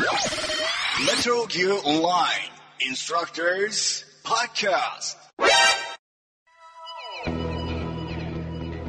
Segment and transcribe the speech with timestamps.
[0.00, 2.48] Metro Gear Online
[2.90, 5.18] Instructors Podcast.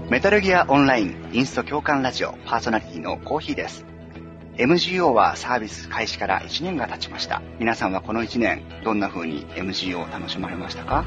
[0.10, 3.86] メタルギアオンラインインスト共感ラジオパーソナリティのコーヒーです。
[4.56, 7.42] MGO はサービス開始から1年が経ちました。
[7.60, 11.06] 皆さんはこの1年、どんな風に MGO を楽しまれましたか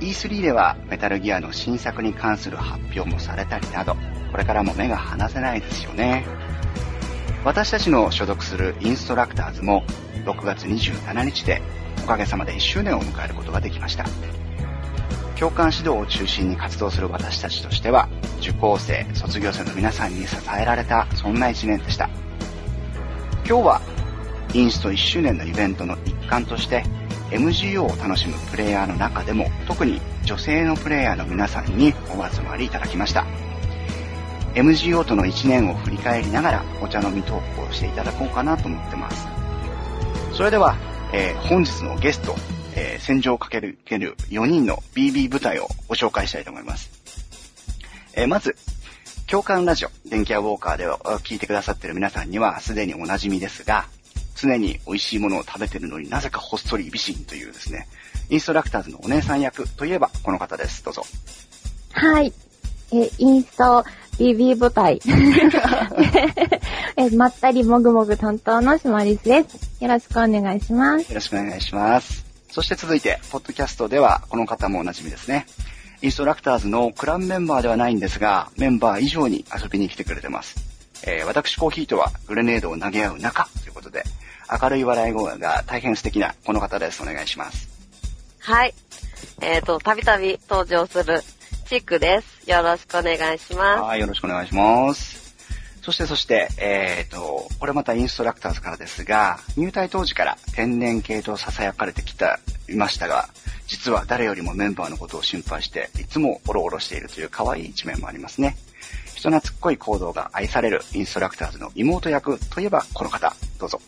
[0.00, 3.94] ?E3 ではメタルギアの新作に関する発表もされたりなど、
[4.32, 6.26] これからも目が離せないですよね。
[7.44, 9.84] 私たちの所属するインストラクターズも
[10.24, 11.60] 6月27日で
[12.02, 14.06] おかげさまで1周年を迎えることができました。
[15.36, 18.08] 教官指導を中心に活動する私たちとしては、
[18.40, 22.08] 受講生、卒業生の皆さんに支えられた、そんな一年でした。
[23.46, 23.82] 今日は、
[24.54, 26.84] インスト1周年のイベントの一環として、
[27.30, 33.26] MGO を楽しむプレイヤーの中でも、特に女性のプレイヤーの皆さんにお集まりいただきました。
[34.54, 39.26] MGO との1年を振り返りながら、お茶飲みトークをしていただこうかなと思ってます。
[40.32, 40.76] それでは、
[41.12, 42.34] えー本日のゲスト、
[42.76, 46.90] えー戦場をかける4人の BB 部隊をご紹介したいと思います。
[48.14, 48.56] えーまず、
[49.26, 53.86] 共感ラジオ、電気屋ウォーカーでは聞いてくださっている皆さんにはすでにお馴染みですが、
[54.36, 57.88] 常に美味しいものを食べてるのになぜかほっそり美人というですね、
[58.30, 60.84] インストラクターズのお姉さん役といえばこの方です。
[60.84, 61.04] どうぞ。
[61.92, 62.32] はい。
[62.92, 63.84] え、インスト
[64.18, 65.00] BB 部隊。
[66.96, 69.82] え、まったりもぐもぐ担当のシマリスです。
[69.82, 71.08] よろしくお願いします。
[71.08, 72.24] よろしくお願いします。
[72.50, 75.46] そして続いて、ポッドキャストではこの方もおなじみですね。
[76.02, 80.56] インストラクターズのクランメンバーではないんですが、メンバー以上に遊びに来てくれてます。
[81.06, 84.04] えー私コーヒーとはグレネードを投げ合う仲ということで、
[84.62, 87.02] 明るい笑い声が大変素敵なこの方です。
[87.02, 87.68] お願いします。
[88.38, 88.74] はい。
[89.40, 91.22] えっ、と、たびたび登場する
[91.66, 92.33] チックです。
[92.46, 95.34] よろしくお願いしまはい、よろしくお願いします。
[95.82, 102.26] そして、そして、えっ、と、これまたインストラクターズからですが、入隊当時から天然系と囁かれてきて
[102.68, 103.28] いましたが、
[103.66, 108.56] 実は誰よりもメンバーのことを心配して、いつもオロオロしているという可愛い一面もありますね。
[109.14, 113.80] 人懐っこい行動が愛されるインストラクターズの妹役といえばこの方、どうぞ。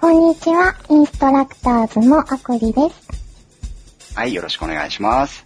[0.00, 4.14] こんにちは、インストラクターズのアクリです。
[4.14, 5.44] はい、よろしくお願いします。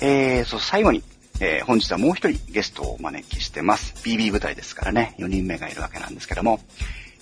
[0.00, 1.02] えー、そう、最後に、
[1.40, 3.94] えー本日はもう一人ゲストをお招きしてます。
[4.04, 6.60] BB 部隊ですからね、4人目がいるわけなんですけども、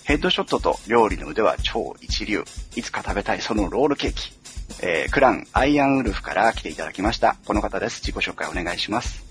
[0.03, 2.43] ヘッドショットと料理の腕は超一流。
[2.75, 4.31] いつか食べたいそのロールケーキ。
[4.81, 7.37] えー、クランアイアンウルフから来ていただきました。
[7.45, 8.01] この方です。
[8.03, 9.23] 自己紹介お願いします。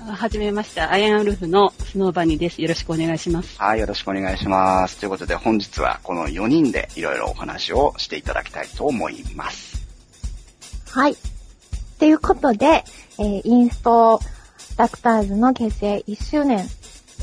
[0.00, 2.62] はじめまして、アイアンウルフのスノーバニーです。
[2.62, 3.60] よろしくお願いします。
[3.60, 4.98] はい、よろしくお願いします。
[4.98, 9.84] ということで本日はこの4人でいろいろお話をしていただきたいと思います。
[10.90, 11.16] はい。
[11.98, 12.84] ということで、
[13.18, 14.20] えーインスト
[14.76, 16.68] ラクターズの結成1周年っ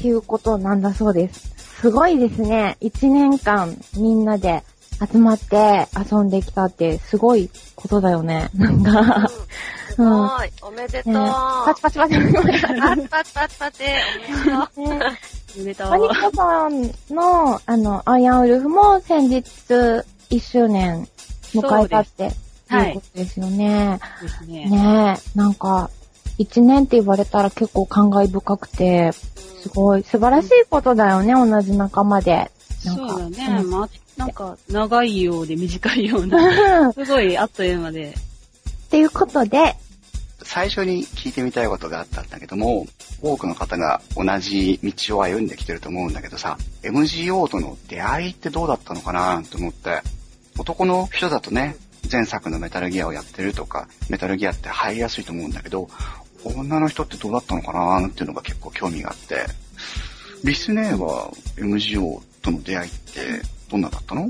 [0.01, 1.55] ていうことなんだそうです。
[1.81, 2.77] すごいですね。
[2.81, 4.63] 1年間みんなで
[5.11, 8.49] 集まって遊んできたってすごいことだよね。
[8.55, 9.95] なんか、す。
[9.95, 10.49] すごい。
[10.61, 11.13] おめでとう。
[11.13, 11.19] ね。
[11.65, 12.15] パチパチパチ。
[12.15, 13.83] パチパチパチパチパチ。
[14.35, 14.89] おめでとう。
[14.89, 14.99] ね
[15.55, 19.45] おめでとうマニコさんの、あの、アイアンウルフも先日
[20.29, 21.07] 1周年
[21.53, 22.31] 迎えたって
[22.69, 23.99] そうですいうことですよね。
[24.21, 25.17] ですね。
[25.35, 25.89] なんか、
[26.39, 32.51] 1年って言われたら結構感慨深くて、すごい素晴らしいことだよね、同じ仲間で。
[32.85, 33.61] なんかそうだね。
[33.61, 38.09] うんまあ、なんか、長いようで短いような、すごいあっという間で。
[38.09, 39.75] っていうことで、
[40.43, 42.85] 最初に聞いてみたいことがあったんだけども、
[43.21, 50.01] 多くの方が同じ道を歩んできてると思うんだけどさ、MGO との出会いってどうだったのかなと思って、
[50.57, 51.75] 男の人だとね、
[52.11, 55.89] 前作のメタルギアをやってるとか、メタルギアって入りやすいと思うんだけど、
[56.43, 59.45] 女の人ってどうだったのかなっていうのが結構興味があって、
[60.43, 64.29] リスネーは MGO との出会いってどんなだったの？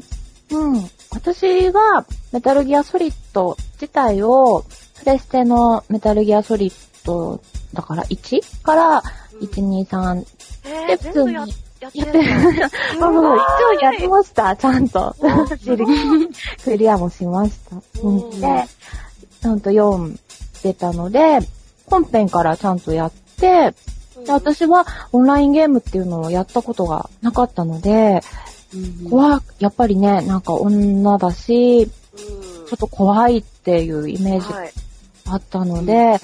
[0.51, 0.89] うん。
[1.11, 4.63] 私は、メタルギアソリッド自体を、
[4.99, 7.41] プレステのメタルギアソリッド、
[7.73, 9.03] だから1から
[9.41, 10.25] 1、2、3、
[10.65, 11.53] えー、で普通に
[11.93, 12.23] ややってる。
[12.23, 12.69] る。
[12.99, 15.15] そう一応やってました、ちゃんと。
[16.63, 17.75] クリアもしました。
[17.75, 18.67] で、
[19.41, 20.17] ちゃんと4
[20.63, 21.39] 出たので、
[21.85, 23.73] 本編からちゃんとやって、
[24.25, 28.21] で私はオンラインゲームっていうのをやったことがなかったので、
[28.73, 31.89] うん怖やっぱりね、なんか女だし、うん
[32.67, 34.47] ちょっと怖いっていうイメージ。
[35.27, 36.19] あったので。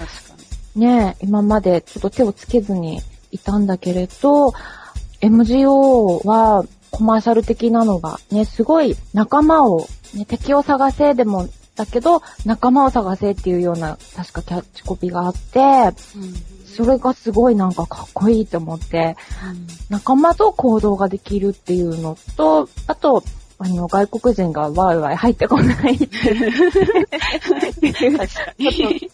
[0.75, 4.53] ね、今までちょっと手をつけずにいたんだけれど、
[5.21, 15.95] MGO はコマーシャル的なのがね、すごい仲間を、ね、敵を探せでも、だけど、仲間を探せっていうような、確かキャッチコピーがあって、
[16.65, 19.15] それがすごいなんかかっこいいと思って、
[19.89, 23.23] 仲間と行動ができるっていうのと、あと、
[23.57, 26.47] あの、外国人がワイワイ入ってこないってい
[28.15, 28.69] う確かに。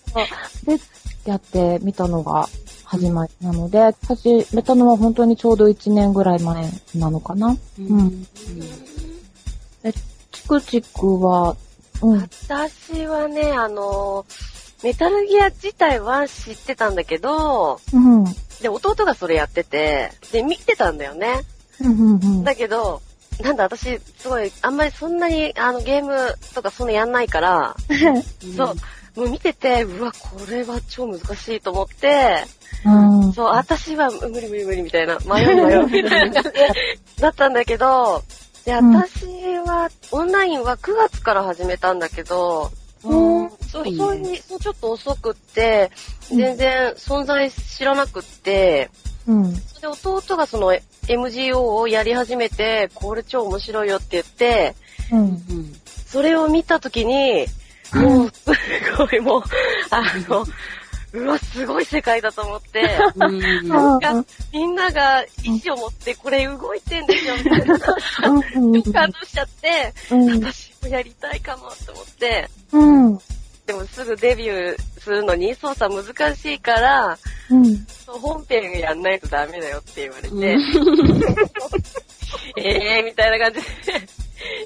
[0.65, 0.80] で、
[1.25, 2.48] やってみたのが
[2.88, 7.57] 始まりなので、始めたのは本当にちょうど1年ぐらい前なのかな。
[7.78, 8.25] うん。
[9.84, 9.92] え、
[10.31, 11.57] チクチクは、
[12.01, 12.19] うん。
[12.22, 14.25] 私はね、あの、
[14.84, 18.24] メタルギア自体は知ってたんだけど、うん。
[18.62, 21.42] で、弟がそれやってて、で、見てたんだよね。
[21.81, 22.12] うん。
[22.12, 22.44] うん。
[22.45, 23.01] だけど、
[23.42, 27.75] なんだ、私、すごい、あんまりそんなに、あの、ゲームとかそんなやんないから、
[28.56, 28.75] そう、
[29.18, 32.44] もう見てて、うわ、これは超難しいと思って、
[32.86, 33.34] うん。
[33.34, 36.44] そう、私は無理無理無理みたいな、迷う迷うみたいな
[37.19, 38.24] だったんだけど、
[38.64, 39.25] で、うん私
[39.66, 42.72] は、オンラインは9月から始めたんだけど、
[43.04, 43.50] うん。
[43.68, 44.40] そう、そうね。
[44.48, 45.90] そうちょっと遅くって、
[46.30, 48.92] 全然存在知らなくって、
[49.28, 49.56] うん。
[49.56, 50.74] それで弟がその
[51.08, 54.75] MGO をやり始めて、これ超面白いよって言って、
[55.12, 55.19] うん。
[55.19, 55.75] うん。
[56.06, 57.48] それを見たときに、
[57.94, 58.45] もう、す
[58.98, 59.44] ごいもう、
[59.89, 60.45] あの、
[61.13, 63.68] うわ、すごい世界だと思って、うん。
[63.68, 67.75] なんか、みんなが意志を持って、これ動いてんですよ、みたいな、
[68.56, 68.84] うん。
[68.94, 70.44] 感動しちゃって、うん。
[70.44, 73.18] 私もやりたいかもって思って、うん。
[73.66, 77.18] でもすぐデビューするのに操作難しいから、
[77.50, 77.86] うん。
[78.07, 80.57] 本編やんないとダメだよって言われて、
[82.57, 83.62] えーみたいな感じ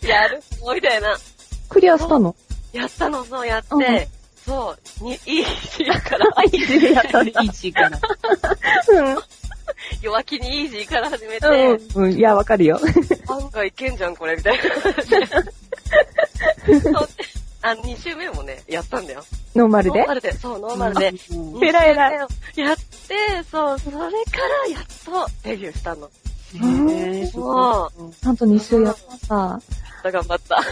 [0.02, 1.18] で、やるぞみたいな。
[1.70, 2.36] クリアしたの？
[2.74, 8.00] やったの、そうやって、うんそう、に、いい時から、 いいでやったいい時から。
[10.02, 11.48] 弱気にイージーから始めて、
[11.96, 12.06] うん。
[12.06, 12.14] うん。
[12.14, 12.80] いや、わかるよ。
[13.28, 14.64] 案外いけんじゃん、これ、みたいな。
[16.82, 17.10] そう
[17.64, 19.24] あ、2周目もね、やったんだよ。
[19.56, 20.00] ノーマルで？
[20.00, 21.14] ノーマルで、そう、ノーマルで。
[21.32, 22.34] うんえらいえらいやって、
[23.52, 24.10] そう、それから
[24.74, 26.10] やっとデビューしたの。
[26.56, 27.92] へーも
[28.22, 28.98] ちゃんと2周やっ
[29.28, 29.62] た。
[30.10, 30.64] う、頑張った。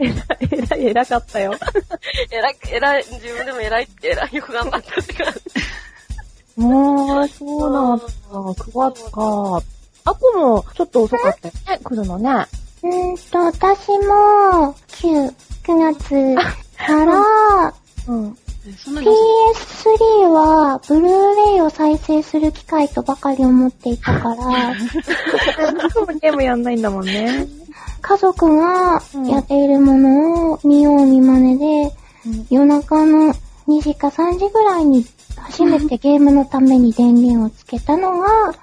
[0.00, 1.52] えらい、えらかったよ。
[2.30, 6.62] 偉い、偉い、自分でも偉い、偉い、よく頑張ったって感じ。
[6.62, 8.04] もう、そうなんだ。
[8.30, 9.62] 9月か。
[10.04, 12.46] あこも、ちょっと遅かったよね、来るのね。
[12.82, 15.34] うーんと、私も、9、
[15.64, 16.34] 9月
[16.76, 17.74] から、
[18.08, 18.38] うん。
[18.76, 21.10] そんなに PS3 は、ブルー
[21.52, 24.74] レイを再生する機会とばかり思っていたから、
[26.20, 27.46] ゲームやんないんだもんね。
[28.00, 31.92] 家族がやっているものを見よう見まねで、
[32.50, 33.34] 夜中の
[33.66, 35.04] 2時か3時ぐらいに
[35.36, 38.54] 初めてゲームのために電源をつけたのが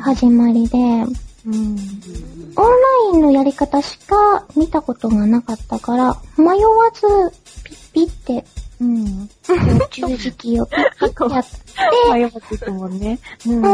[0.00, 0.78] 始まりで、
[1.46, 1.76] うん。
[2.56, 2.66] オン
[3.12, 7.06] ラインのやり方しか見たことがなかったから、迷わず
[7.64, 8.44] ピッピって
[8.80, 9.28] うん。
[9.90, 13.18] 十字キーをピッピってやって、迷っていくもんね。
[13.46, 13.64] ううん、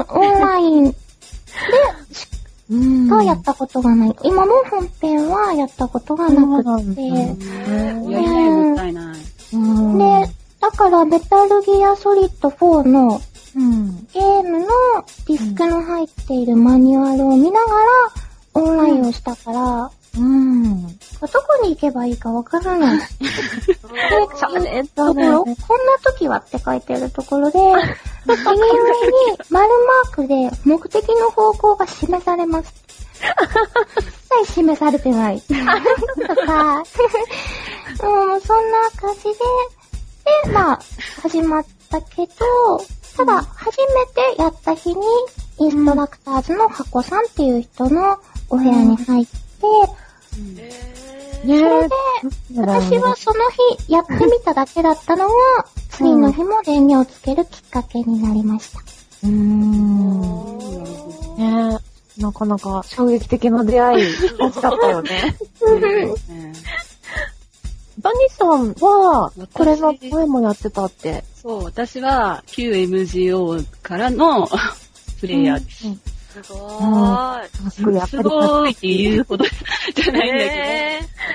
[0.00, 0.94] オンライン
[2.70, 3.08] うん。
[3.08, 4.16] がやったことがない。
[4.22, 7.02] 今も本編はやったことがなくって。
[7.02, 9.16] やりたいもったいない。
[9.52, 9.98] うん。
[9.98, 10.04] で、
[10.60, 13.20] だからメタルギアソリッド4の
[13.54, 14.06] うん。
[14.06, 14.66] ゲームの
[15.26, 17.84] ディスクの入っているマニュアルを見ながら
[18.54, 20.86] オンラインをしたから、うん。
[20.88, 22.98] どこに行けばいいかわからない。
[22.98, 23.04] で、
[24.36, 25.56] そうねところ、こんな
[26.04, 28.62] 時はって書いてあるところで、右上に
[29.50, 32.74] 丸マークで目的の方向が示されます。
[33.98, 35.40] 一切示されてない。
[35.40, 35.54] と
[36.46, 36.84] か、うん、
[38.40, 39.30] そんな感じで、
[40.44, 40.80] で、まあ、
[41.22, 42.78] 始まったけど、
[43.16, 45.02] ただ、初めてやった日に、
[45.58, 50.02] インストラクターズの箱さんっていう人のお部屋に入って、え
[50.56, 50.82] ね
[51.44, 51.94] それで、
[52.56, 53.40] 私はその
[53.78, 55.34] 日やってみただけだったのが、
[55.90, 58.78] 次の日も電源をつけるきっかけになりました。
[59.24, 60.58] うーん。
[61.36, 61.78] ね
[62.18, 64.06] なかなか衝撃的な出会い、
[64.38, 65.10] 大きかったよね。
[65.10, 66.14] ね
[67.98, 71.24] バニさんは、私これの声もやってたって。
[71.34, 74.48] そう、私は QMGO からの
[75.20, 75.88] プレイヤーです。
[75.88, 76.00] うん
[76.32, 77.70] すごーい。
[77.70, 78.22] すごい、すり。
[78.22, 81.00] ごいって言うほどじゃないんだけ。
[81.02, 81.32] ど。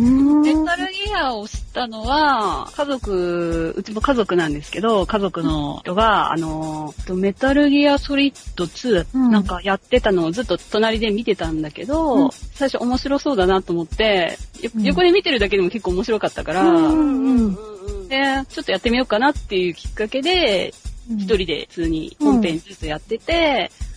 [0.00, 14.38] メタルギアを知ったのは、家族、うちも家族なんですけど、家族の人が、あの、メタルギアソリッド2、うんなんかやってたのをずっと隣で見てたんだけど、うん最初面白そうだなと思って、
[14.82, 20.74] 横で見てるだけでも結構面白かったから、ちょっとやってみようかなっていうきっかけで、
[21.10, 23.87] 一人で普通に本編ずつやってて、うん。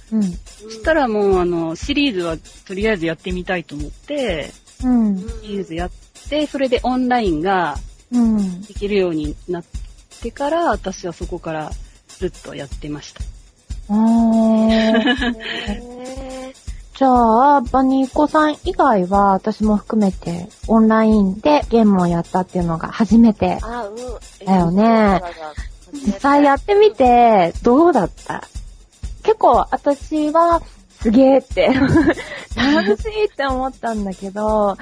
[0.64, 2.38] そしたらもうあの、シリーズは
[2.68, 4.52] とりあえずやってみたいと思って、
[4.84, 5.18] うん。
[5.18, 5.92] シリーズやっ
[6.30, 7.78] て、それでオンラインが
[8.12, 8.62] うん。
[8.64, 9.64] できるようになっ
[10.22, 11.72] てから、私はそこから
[12.10, 13.22] ずっとやってました。
[13.90, 16.54] あーへ
[16.98, 23.58] じゃあ、バニーコさん以外は、私も含めて、オンラインでゲームをやったっていうのが初めて。
[24.46, 25.20] だよね
[25.94, 28.44] 実際やってみて、どうだった？
[29.22, 30.62] 結構、私は、
[31.02, 31.68] すげーって、
[32.56, 34.78] 楽しいって思ったんだけど、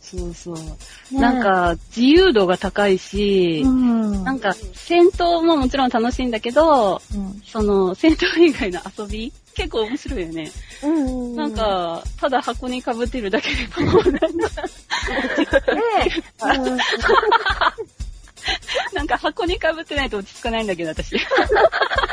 [0.00, 1.14] そうそうそう。
[1.14, 4.24] ねなんか、自由度が高いし、うん。
[4.24, 10.50] なんか、戦闘ももちろん楽しいんだけど、うん、その、戦闘以外の遊び結構面白いよね。
[10.82, 11.36] うん。
[11.36, 14.76] なん、か、ただ箱に被ってるだけでパフォーマンス
[15.74, 15.82] ね
[16.40, 16.78] うん
[18.92, 21.16] なんか箱に被ってないと落ち着かないんだけど、私。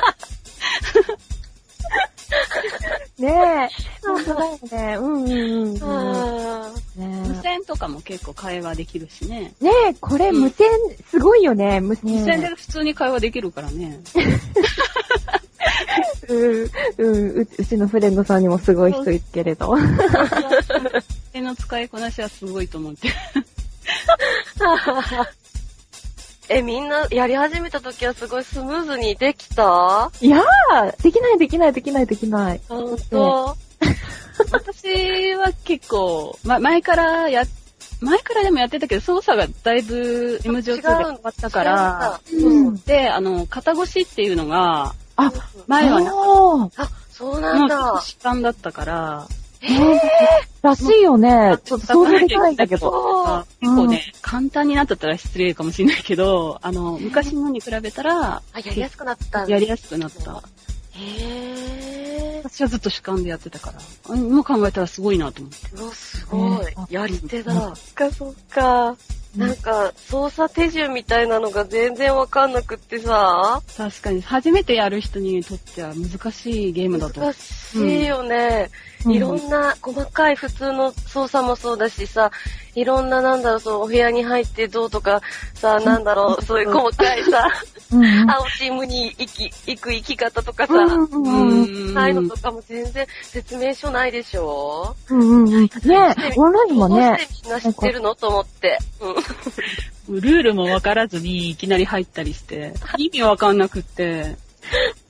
[3.19, 4.07] ねえ。
[4.07, 4.97] 本当だよね。
[4.97, 5.79] うんうんうん
[6.95, 9.53] 無ね線とかも結構会話できるしね。
[9.61, 10.69] え、ねえこれ無線、
[11.09, 12.13] すごいよね、無線。
[12.13, 13.99] 無線で普通に会話できるからね。
[16.27, 19.75] うん、うん、ううちのフレンドさんにもすごい人いるけれど。
[19.75, 19.87] 無
[21.33, 23.09] 線の使いこなしはすごいと思って。
[26.49, 30.11] ーえ、みんなやり始めた時はすごいスムーズにできた？
[30.21, 32.61] いやー、できないできないできないできない。
[32.67, 33.57] ほんと
[34.51, 37.43] 私は結構、ま、前からや、
[38.01, 42.75] 前からでもやってたけど、操作がだいぶ M 上2で変わったから、うん。
[42.77, 45.31] で、あの、肩越しっていうのが、あ、
[45.67, 47.69] 前はな、はあ、そうなんもう
[48.23, 49.27] 観だったから、
[50.61, 51.57] らしいよね。
[51.63, 53.45] ちょっと想像できないんだけど。
[53.61, 60.43] 結構ね、簡単になったったら失礼かもしれないけど、あの、昔のに比べたら、あ、やりやすくなったんだやりやすくなった。
[60.93, 62.43] へー。
[62.43, 65.81] 私はずっと主観でやってたから、うん今考えたらすごいなと思って。
[65.81, 66.75] うわ、すごいね。
[66.89, 67.53] やり手だ。
[67.53, 68.95] そっか、そっか。
[69.35, 77.39] なんか、操作手順みたいなのが全然わかんなくってさ、確かに、初めてやる人にとっては難しいゲームだと思う難。
[77.39, 78.69] しいよね。
[78.83, 82.31] うんいろんな細かい普通の操作もそうだしさ、
[82.75, 85.21] いろんななんだろう、そう、お部屋に入ってどうとか
[85.53, 87.47] さ、なんだろう、そういう細かいさ、
[87.91, 94.95] うんうん 青チームに行き、行く行き方とかさ、うんうんうんああいうのとかも全然説明書ないでしょ？
[95.09, 95.63] うんうんうん。
[95.63, 98.77] ねえ、オンラインもねどうし、てみんな知ってるのと思って。
[100.07, 100.21] うん。
[100.21, 104.35] ルールもわからずにいきなり入ったりして、 意味わかんなくって、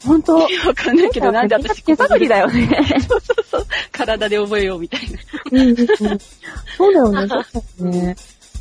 [0.05, 2.69] ほんと意、味わかんないけど、なんで私手探りだよね。
[3.09, 3.67] そうそうそう。
[3.99, 5.19] 体で覚えようみたいな。
[5.51, 5.87] うんうんうん
[6.77, 8.15] そうだよね、そうだよね。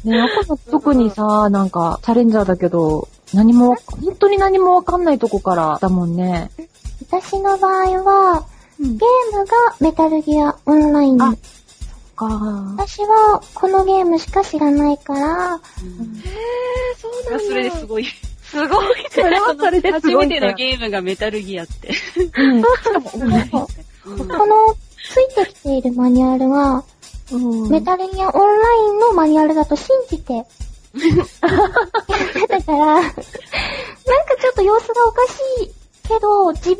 [0.04, 6.50] ね赤の特にさ、なんか、チャレンジャーだけど、何も、本当に何もわかんないとこからだもんね。
[7.08, 8.46] 私の場合は、
[8.80, 9.06] ゲームが
[9.80, 11.22] メタルギアオンライン。
[11.22, 11.34] あ
[12.16, 12.26] か
[12.76, 15.60] 私はこのゲームしか知らないから、
[16.96, 17.44] そうなんだ。
[17.44, 18.06] それですごい。
[18.42, 21.90] すごいそれはそれです初ごいねめてのゲームがメタルギアって。
[22.36, 22.56] うん。
[22.56, 24.76] うんこの
[25.08, 26.84] ついてきているマニュアルは、
[27.32, 30.44] うんメタルギアオンラインのマニュアルだと信じて、やっ
[32.32, 33.16] てたから、なんか
[34.40, 35.70] ちょっと様子がおかしい
[36.08, 36.78] けど、自分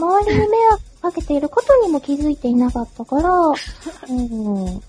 [0.00, 3.52] が周りに迷惑かけていることにも気づいていなかったから、う
[4.12, 4.66] ん。
[4.66, 4.80] 違う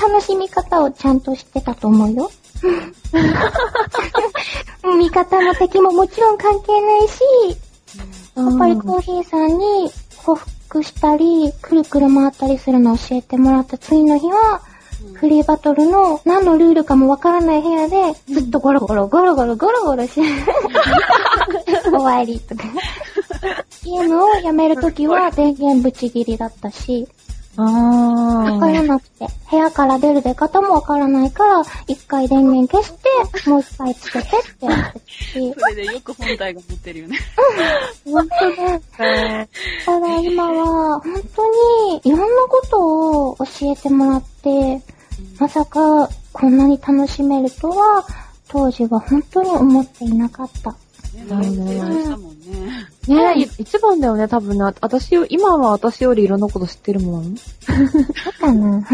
[0.00, 2.30] 楽しみ方をちゃんとしてたと思うよ。
[4.84, 7.20] 味方も敵ももちろん関係ないし、
[8.36, 14.60] やっぱりコーヒーさんに報復したり、くるくる回ったりするのを教えてもらった次の日は、
[15.14, 17.96] フリーバトルの何のルールかもわからない部屋で、
[18.26, 20.20] ずっとゴロゴロゴロゴロゴロゴロして、
[21.88, 22.64] 終わりとか。
[23.82, 27.08] ゲームをやめるときは電源ブチ切りだったし、
[27.62, 32.92] わあからなくて、部屋から出る出方もわからないから、一回電源消し
[33.42, 37.18] て、 もう一回つけてってやってたし、それでよく本体が持ってるよね。
[38.04, 38.80] 本当ね。
[39.84, 41.46] ただ今は、本当
[41.90, 44.82] にいろんなことを教えてもらって、
[45.40, 48.04] まさかこんなに楽しめるとは、
[48.46, 50.74] 当時は本当に思っていなかった。
[51.24, 52.46] ね、成長したもんね。
[53.08, 54.64] ねえ、い一番だよね、多分ね。
[54.80, 57.36] 私よ、今は私よりいろんなこと知ってるもん。
[57.36, 57.76] そう
[58.40, 58.82] かな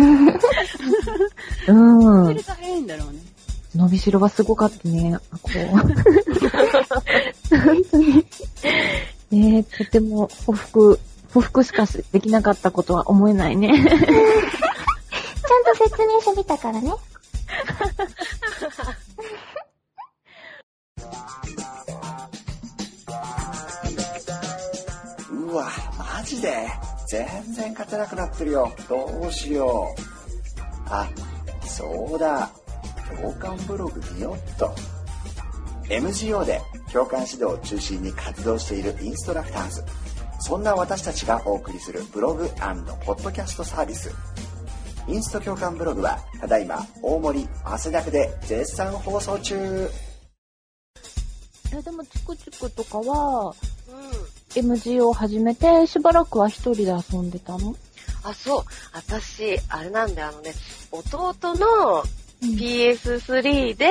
[1.68, 2.42] うんそれ。
[2.42, 3.18] が早いんだろうね。
[3.74, 5.18] 伸びしろがすごかったね。
[5.42, 5.54] こう。
[7.58, 8.24] 本当に。
[9.30, 11.00] ねえ、とても、報復、
[11.32, 13.68] 報復しかできなかったことは思えないね。
[13.68, 13.86] ちゃん
[15.64, 16.92] と説明書見たからね。
[25.54, 26.68] うわ、マジで？
[27.06, 28.72] 全然勝てなくなってるよ。
[28.88, 30.00] どうしよう。
[30.86, 31.08] あ、
[31.64, 32.50] そうだ。
[33.16, 34.74] 共感ブログ見よっと。
[35.84, 36.60] MGO で
[36.92, 39.84] 共感指導を中心に活動しているインストラクターズ
[40.40, 42.48] そんな私たちがお送りするブログ
[43.04, 44.10] ポッドキャストサービス
[45.06, 49.90] インスト共感ブログはただいま大森汗だくで絶賛放送中
[51.76, 53.54] え、でもチクチクとかは、
[54.60, 57.74] MGO を始めて、しばらくは一人で遊んでたの？
[58.22, 58.64] あ、そう。
[58.92, 60.54] 私、あれなんだよ、あのね、
[60.90, 62.02] 弟の
[62.42, 63.86] PS3 で、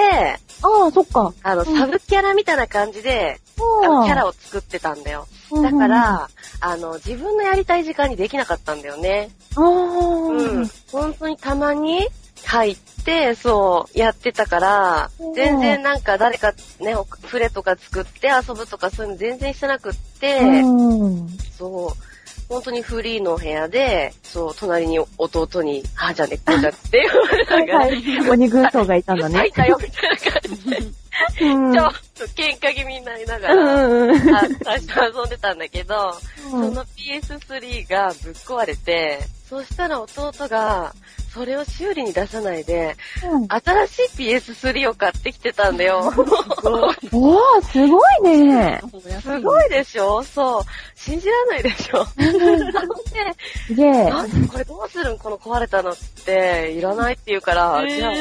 [0.62, 1.34] ああ、そっか。
[1.44, 3.40] あの、うんサブキャラみたいな感じで、
[3.84, 4.30] あのキャラを。
[4.30, 5.28] を作ってたんだよ。
[5.52, 6.30] うんだから、
[6.62, 9.30] あの、自分のやりたい時間にできなかったんだよね。
[9.56, 10.70] ああ、うん。
[10.92, 12.08] 本当にたまに
[12.46, 21.30] 入って、そう、やってたからうん、全然なんか誰かね、フレとか作って遊ぶとかそういうの全然してなくって、うん。
[21.58, 22.14] そう。
[22.50, 28.30] 本当にフリーの部屋で、そう、隣に弟に、ああ、じゃあね、こうじゃって言われながら、 はい。
[28.30, 29.52] 鬼軍曹がいたんだね入っ。
[29.54, 36.16] たよ、みたいな感じで、うんちょっと喧嘩気味になりながら、うんうんあ最初遊んでたんだけど、
[36.50, 39.20] その PS3 がぶっ壊れて、
[39.50, 40.94] そしたら弟が、
[41.34, 46.00] それを修理に出さないで、うん新しい PS3 を買ってきてたんだよ。
[46.00, 48.82] おー、すごいね。
[49.22, 50.22] すごいでしょ？
[50.24, 50.64] そう。
[50.96, 52.06] 信じられないでしょ？
[52.06, 54.04] すげえ。
[54.10, 55.18] なんでこれどうするん？
[55.18, 58.14] この壊れたのって、いらないって言うから、じゃあ、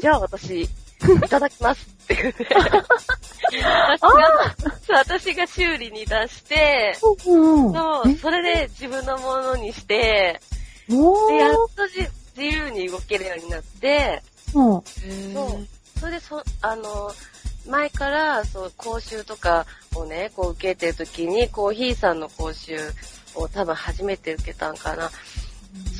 [0.00, 0.68] じゃあ私、い
[1.28, 2.46] ただきますって言って。
[3.46, 4.54] 私が、
[4.88, 7.72] 私が修理に出して、うん。
[7.72, 10.40] そう、それで自分のものにして、
[10.90, 11.54] おで、やっー。
[11.76, 14.22] とじ自由に動けるようになって、
[14.54, 14.82] うん。
[14.82, 14.82] そ
[15.96, 15.98] う。
[15.98, 17.10] それで、そ、あの、
[17.66, 22.76] 前から、そう、講習とかをね、こう受けてるときに、コーヒーさんの講習
[23.34, 25.10] を多分初めて受けたんかな。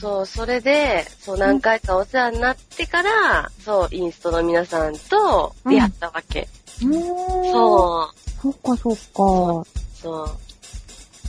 [0.00, 6.48] そう、それで、そう、何回かお世話になってから、そう、インストの皆さんと出会ったわけ。
[6.84, 6.92] うん。
[7.50, 9.66] そう、そっかそっか。
[9.94, 10.38] そう。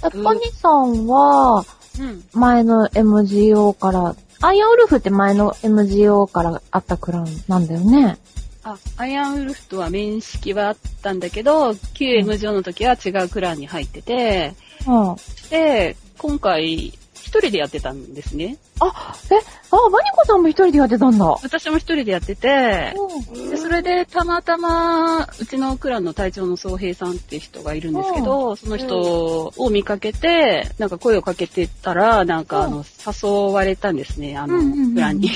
[0.05, 1.65] え、ポニさんは、
[1.99, 2.23] うん。
[2.33, 8.17] 前の MGO から、アイアンウルフって前の MGO からあったクランなんだよね。
[8.63, 14.53] あ、アイアンウルフとは面識はあったんだけど、旧 M 上の時は違うクランに入ってて、
[14.85, 15.16] うん。
[15.50, 16.94] で、今回、
[17.27, 18.57] 一人でやってたんですね。
[18.79, 21.25] あ、え、あ、バニコさんも一人でやってたんだ。
[21.25, 22.94] 私も一人でやってて、
[23.35, 35.29] うでそれでたまたま、うちのクランの隊長の総平さんって人がいるんですけど、その人を見かけて、なんか声をかけてたら、なんかあの、誘われたんですね、あのうんうんうん、クランに。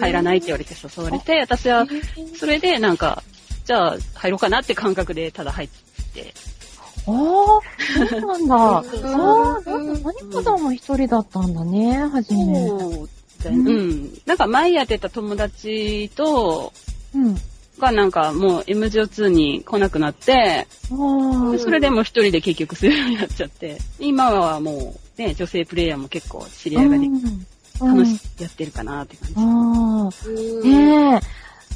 [0.00, 1.86] 入らないって言われて誘われて、私は、
[2.36, 3.22] それでなんか、
[3.64, 5.68] じゃあ入ろうかなって感覚でただ入っ
[6.14, 6.34] て、
[7.06, 8.54] ああ、そうなんだ。
[8.56, 8.82] ああ、
[9.66, 12.68] うんなんかバニコさんも一人だったんだね、はじめ。
[12.68, 13.08] そう
[13.42, 14.18] だねうん。
[14.26, 16.72] なんか前やってた友達と、
[17.14, 17.36] うん。
[17.78, 26.80] がなんかもう MGO2 に来なくなって、それでもう一人で結局するようになっちゃって、今はもうね、女性プレイヤーも結構知りあ。
[26.80, 27.46] 合いができうん
[27.80, 30.10] 楽しくやってるかなって感
[30.62, 30.68] じ。
[30.68, 31.20] ね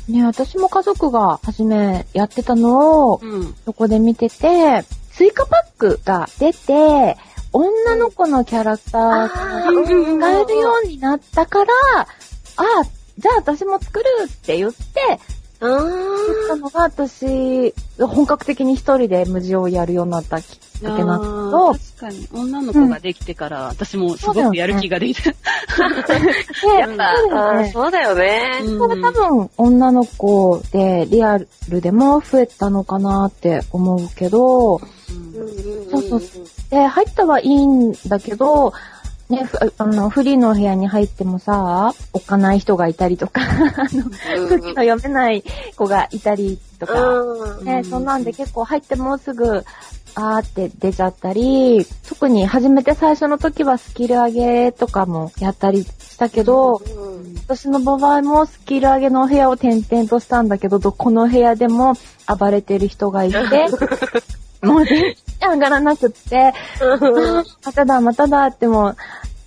[0.08, 0.12] え。
[0.12, 3.54] ねえ、私も家族が初めやってたのを、うん。
[3.64, 4.84] そこで見てて、
[5.18, 7.16] 追加パックが出て、
[7.52, 12.04] 女の子のキャラクターが使えるようになったから、あ
[12.56, 12.84] あ、
[13.18, 14.78] じゃあ私も作るって言って、
[15.60, 16.48] う作っ。
[16.50, 22.28] たのが私、本格的に一人で無事をやるようになったきっかけなんだけあど、ー確かに。
[22.40, 25.30] 女の子ができてから、私もすごくやる気ができて。
[25.30, 25.36] で、
[26.78, 28.60] やっぱ、あーそうだよね。
[28.62, 31.48] うんそれ多分女の子でリアル
[31.80, 34.97] でも増えたのかなって思うけど、うん
[35.90, 38.72] そうそうで、入ったはいいんだけど、
[39.28, 43.42] ね、ふあの、フリーの部屋に入ってもさ、置かない人がいたりとか、
[43.76, 44.04] あの、
[44.48, 45.44] 空気の読めない
[45.76, 47.64] 子がいたりとか、うん。
[47.64, 49.64] ね、そんなんで結構入ってもすぐ、
[50.14, 57.18] あーって出ちゃったり、特に初めて最初の時はスキル上げとかもやったりしたけど、うん
[57.48, 61.94] 私の場合もスキル上げの部屋を転々としたんだけど、どこの部屋でも
[62.26, 63.38] 暴れてる人がいて、
[64.62, 66.52] もう全然上がらなくって、
[67.64, 68.94] まただ、まただっても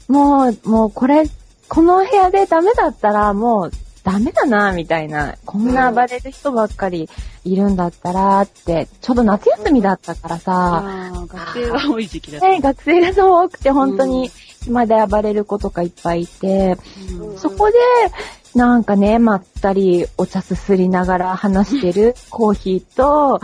[0.10, 1.30] う、もう、もうこれ、
[1.67, 3.71] この部屋でダメだったらもう
[4.04, 5.36] ダメだな、みたいな。
[5.45, 7.10] こんな暴れる人ばっかり
[7.43, 10.84] いるんだったらって、ちょうど夏休みだったからさ、
[11.28, 12.47] 学生が多い時期だった。
[12.47, 14.32] ね、学生がそう多くて本当に
[14.63, 16.78] 暇で暴れる子とかいっぱいいて、
[17.19, 17.38] うん。
[17.38, 17.78] そこで、
[18.56, 23.40] なんかね、まったりお茶すすりながら話してる コーヒーと、あ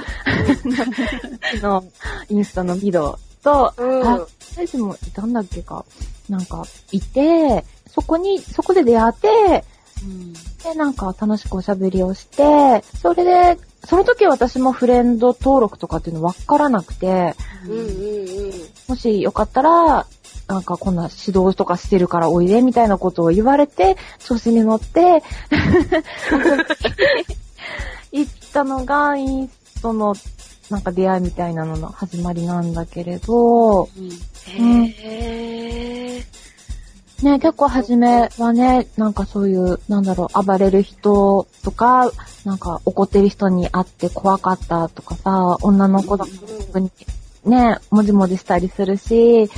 [1.62, 1.84] の、
[2.30, 5.86] インスタのビドと、うんあ、大臣もいたんだっけか。
[6.30, 9.64] なんか、いて、そこに、そこで出会って、
[10.04, 18.54] うんで、でなんか楽しくおしゃべりをして、それで、その時私もフレンド登録とかっていうの分からなくて、うんうんうん。
[18.90, 20.06] もしよかったら、
[20.48, 25.24] なんかこんな指導とかしてるからおいでみたいなことを言われて、調子に乗って、
[28.12, 30.16] 行ったのがインストの
[30.70, 34.10] なんか出会いみたいなのの始まりなんだけれど、うん
[34.46, 36.38] へー。
[37.24, 42.12] ね、結構初めはね、なんかそういう、なんだろう、暴れる人とか、
[42.46, 46.32] なんか怒ってる人に会って怖かったとかさ、女の子だと
[46.68, 46.92] 特に
[47.44, 49.50] ね、もじもじしたりするし、うん。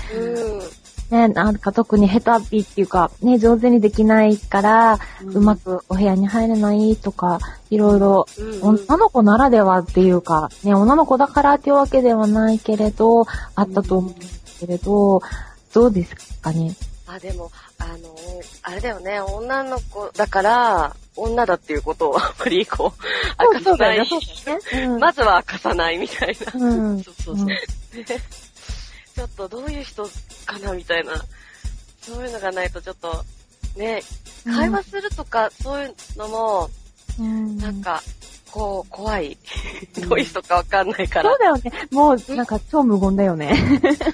[1.09, 8.43] ね、なんか特に下手っぴっていうか、ね、上手にできないから、うまくお部屋に入れないとか、いろいろ、う
[8.75, 15.21] ん女の子ならではっていうか、ね、女の子だからっていうわけではないけれど、あったと思うんですけれど、
[15.73, 16.75] どうですかね？
[17.07, 18.15] あ、でも、あの、
[18.61, 24.05] あれだよね、女の子だから、女だっていうことをあんまりこう、明かさない。
[24.05, 24.19] そう
[24.77, 24.85] ね。
[24.85, 26.65] うん まずは明かさないみたいな。
[26.67, 27.03] うん。
[27.03, 27.47] そうそうそう。
[29.19, 30.05] ちょっとどういう人
[30.45, 31.11] かなみたいな。
[32.01, 33.25] そういうのがないとちょっと、
[33.75, 34.01] ね、
[34.45, 36.69] 会話するとか、そういうのも、
[37.19, 38.01] うんなんか、
[38.49, 39.37] こう、怖い。
[40.07, 41.39] どういう人かわかんないからそう。
[41.39, 41.87] だよね。
[41.91, 43.53] もう、なんか超無言だよね。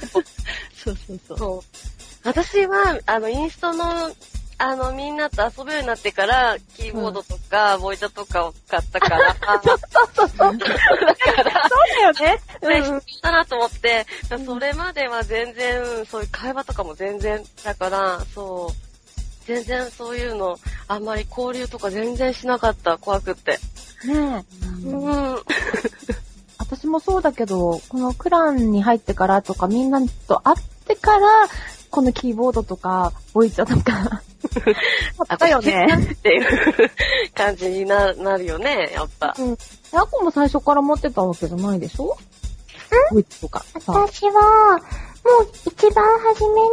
[0.84, 1.38] そうそうそう。
[1.38, 1.78] そう。
[2.24, 4.10] 私は、あの、インストの、
[4.58, 9.78] あの、みんなと遊ぶようになってから、キーボードとか、ボイチャとかを買ったから、 そう
[10.14, 10.58] そうそう。
[10.58, 12.42] だから、そうだよね。
[12.62, 14.06] ね、必要だなと思って、
[14.46, 18.86] それまでは全然、そういう会話とかも全然、だから、そう、
[19.46, 23.60] 全然そういうの、あんまり交流とか全然しなかった、怖くって。
[24.06, 24.46] ね
[24.84, 24.88] え。
[24.88, 25.44] うん。
[26.58, 31.48] 私もそうだけど、このクランに入ってからとか、みんなと会ってから、
[31.96, 34.22] このキーボードとか、ボイチャとか、
[35.30, 35.88] あったよね。
[36.12, 36.92] っていう
[37.34, 39.34] 感じにななるよね、やっぱ。
[39.40, 39.58] うん。
[39.94, 42.18] アコも最初から持ってたわけじゃないでしょ？
[43.12, 43.94] ボイチャとかさ。
[43.94, 46.70] 私は、もう一番初めに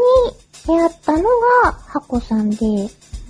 [0.67, 1.23] 出会ったの
[1.63, 2.57] が、ハコさんで、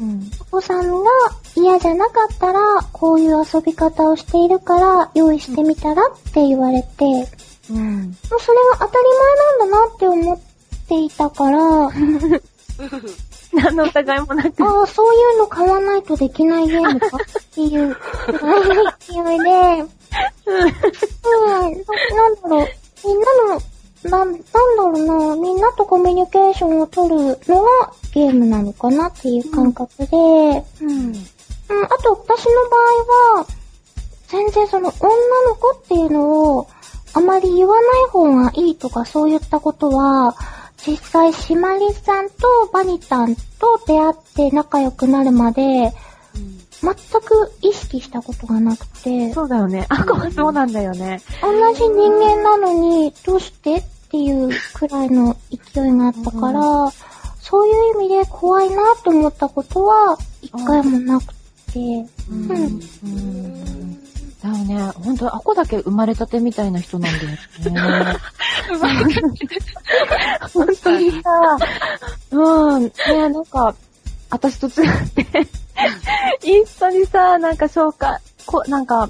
[0.01, 0.31] うん。
[0.39, 1.11] ハコさんが
[1.55, 8.17] 嫌じゃなかったら、こういう遊び方をしているから、用意してみたらって言われて、もううん。
[8.41, 9.05] それが当たり
[9.61, 10.52] 前なんだなって思って
[10.99, 11.59] いたから、
[13.53, 14.65] 何の疑いもなく。
[14.65, 17.21] ああ、そういうの買わないとできないゲームかっ
[17.55, 17.97] ていう
[18.99, 19.85] 勢いで、うん、
[21.51, 22.69] なんだろう、
[23.07, 23.63] みんなの、
[24.05, 30.65] なん、なんだろうな、みんなとコミュニケーションを取るのがゲームなのかなっていう感覚で、うん、うん。
[31.85, 32.77] あと私の場
[33.37, 33.47] 合は、
[34.29, 35.09] 全然その女
[35.49, 36.69] の子っていうのを
[37.13, 40.35] あまり言わない方がいいとかそういったことは、
[40.87, 45.93] 実際シマリさんとバニタンと出会って仲良くなるまで、
[46.83, 49.87] 全く意識したことがなくて、そうだよね。
[49.89, 51.21] アコはそうなんだよね。
[51.41, 56.61] 同じ人間なのに、どうしてっていうくらいの勢いがあったから、
[57.41, 61.33] そういう意味で怖いなと思ったことは、一回もなく
[61.73, 61.79] て、
[62.29, 62.81] うん。
[63.05, 64.02] うん。
[64.43, 64.91] だよね。
[64.97, 67.39] ほんと、アコだけ生まれたてみたいな人なんだよね。
[70.53, 71.31] 本当にさ、
[72.33, 72.83] うん。
[72.83, 73.75] ねなんか、
[74.31, 75.27] 私と違って、
[76.45, 79.09] インスタにさ、なんか紹介、こなんか、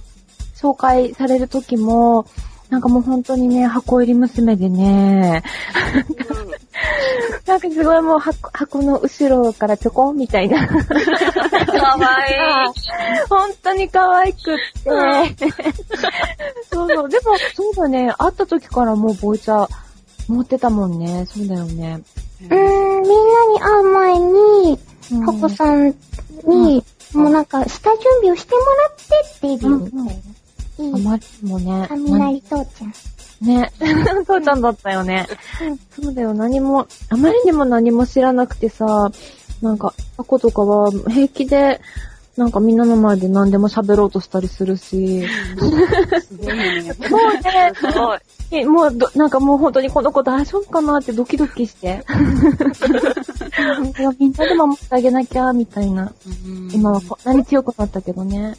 [0.55, 2.27] 紹介される時も、
[2.73, 5.43] なんかもう本当にね、箱入り娘でね、
[7.47, 10.67] なんかすごいもう箱箱の後ろからちょこんみたいな。
[10.67, 10.87] かわ
[12.27, 13.29] いい。
[13.29, 14.57] 本当に可愛くっ
[15.37, 15.47] て。
[16.73, 17.09] そうそう。
[17.11, 18.11] でも、そうだね。
[18.17, 19.69] 会った時からもうボイチャ
[20.29, 21.27] 持ってたもんね。
[21.27, 22.01] そうだよね。
[22.41, 24.79] うーん、みんなに会う前に、
[25.13, 25.95] うんハコさん
[26.47, 26.83] に、
[27.13, 28.97] もうなんか、下準備をしてもらっ
[29.41, 30.32] てデビューみた
[30.79, 30.99] いな。
[30.99, 31.87] いい、あまりにもね。
[31.89, 32.93] 雷父ちゃん。
[33.47, 33.73] ね。
[34.27, 35.27] 父ちゃんだったよね。
[36.01, 36.35] そうだよ。
[36.35, 39.11] 何も、あまりにも何も知らなくてさ、
[39.61, 41.81] なんか、アコとかは平気で、
[42.37, 45.27] なんかみんなの前で何でも喋ろうとしたりするし。
[45.27, 46.95] すごいね。
[47.11, 48.19] もうね、すごい。
[48.53, 52.05] えもうど、なんかもう本当にこの子大丈夫かなってドキドキして。
[53.99, 56.13] いやみんなで守ってあげなきゃ、みたいな。
[56.73, 58.57] 今はこんなに強くなったけどね。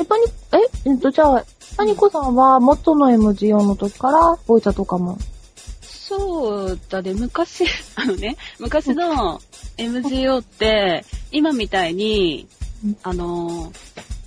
[0.00, 1.44] え、パニ、え、えっと、じゃあ、
[1.76, 5.18] パニコさんは元の MGO の時から、ボイチャとかも？
[5.82, 9.40] そうだね、昔、 あのね、昔の
[9.76, 12.48] MGO って、今みたいに
[12.84, 13.72] うん、あの、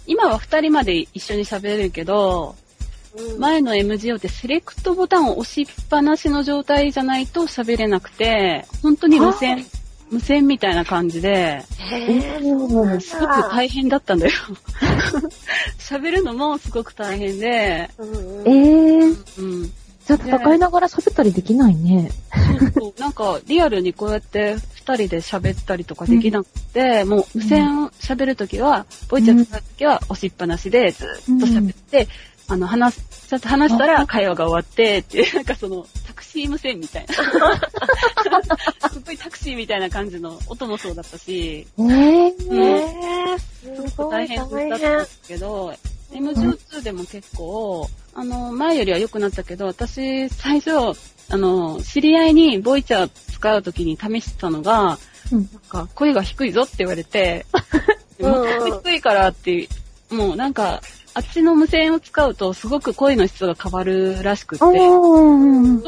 [0.06, 2.56] 今は二人まで一緒に喋れるけど、
[3.16, 3.40] うん。
[3.40, 9.66] 前の MGO ってセレクトボタンを押しっぱなしの状態じゃないと喋れなくて、本当に無線、
[10.14, 14.32] 無線みたいな感じで、へぇすごく大変だったんだよ。
[15.80, 19.74] 喋るのもすごく大変で、うんえー、うん。
[20.06, 22.12] じゃあ戦いながら喋ったりできないね。
[22.60, 23.02] そうそう。
[23.02, 31.08] なんか、リアルにこうやって二人で喋ったりとかできなくて、もう無線喋るときは、ボイチャ使うときは押しっぱなしでずっ
[31.40, 32.08] と喋って、
[32.48, 38.90] あの、話す、ちょっと話したら会話が終わって、っていう、 なんかその、タクシー無線みたいな。
[38.90, 44.38] すごいタクシーみたいな感じの音もそうだったし、えー、えー、すごい大変。
[44.38, 45.06] だったんで。
[45.06, 45.74] すけど、
[46.12, 50.98] MGO2 でも結構、あの、前よりは良くなったけど、私、最初、
[51.30, 55.00] あの、知り合いにボイチャー使うときに試してたのが、
[55.32, 55.50] うん。
[55.52, 57.46] なんか、声が低いぞって言われて、
[58.20, 59.68] うんもう低いからって、
[60.12, 60.82] もうなんか、
[61.16, 64.66] あっちの無線を使うとすごく声の質が変わるらしくって。
[64.66, 64.72] ど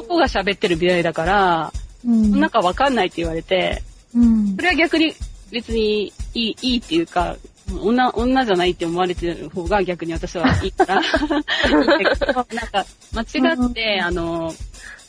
[0.04, 1.74] こが喋ってる美大だから、
[2.06, 2.40] うん。
[2.40, 3.82] なんかわかんないって言われて、
[4.16, 4.56] うん。
[4.56, 5.14] それは逆に
[5.52, 7.36] 別にいい、いいっていうか、
[7.82, 11.02] 女、女じゃないって思われてる方が逆に私はいいから。
[11.02, 14.54] なんか、間違って、あの、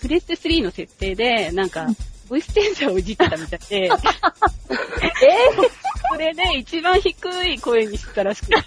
[0.00, 1.86] プレステ3の設定で、なんか、
[2.28, 3.90] ボイスチェンジャーをいじってたみたいで、
[6.16, 7.12] それで一番低
[7.46, 8.64] い声にしてたらしくて、マ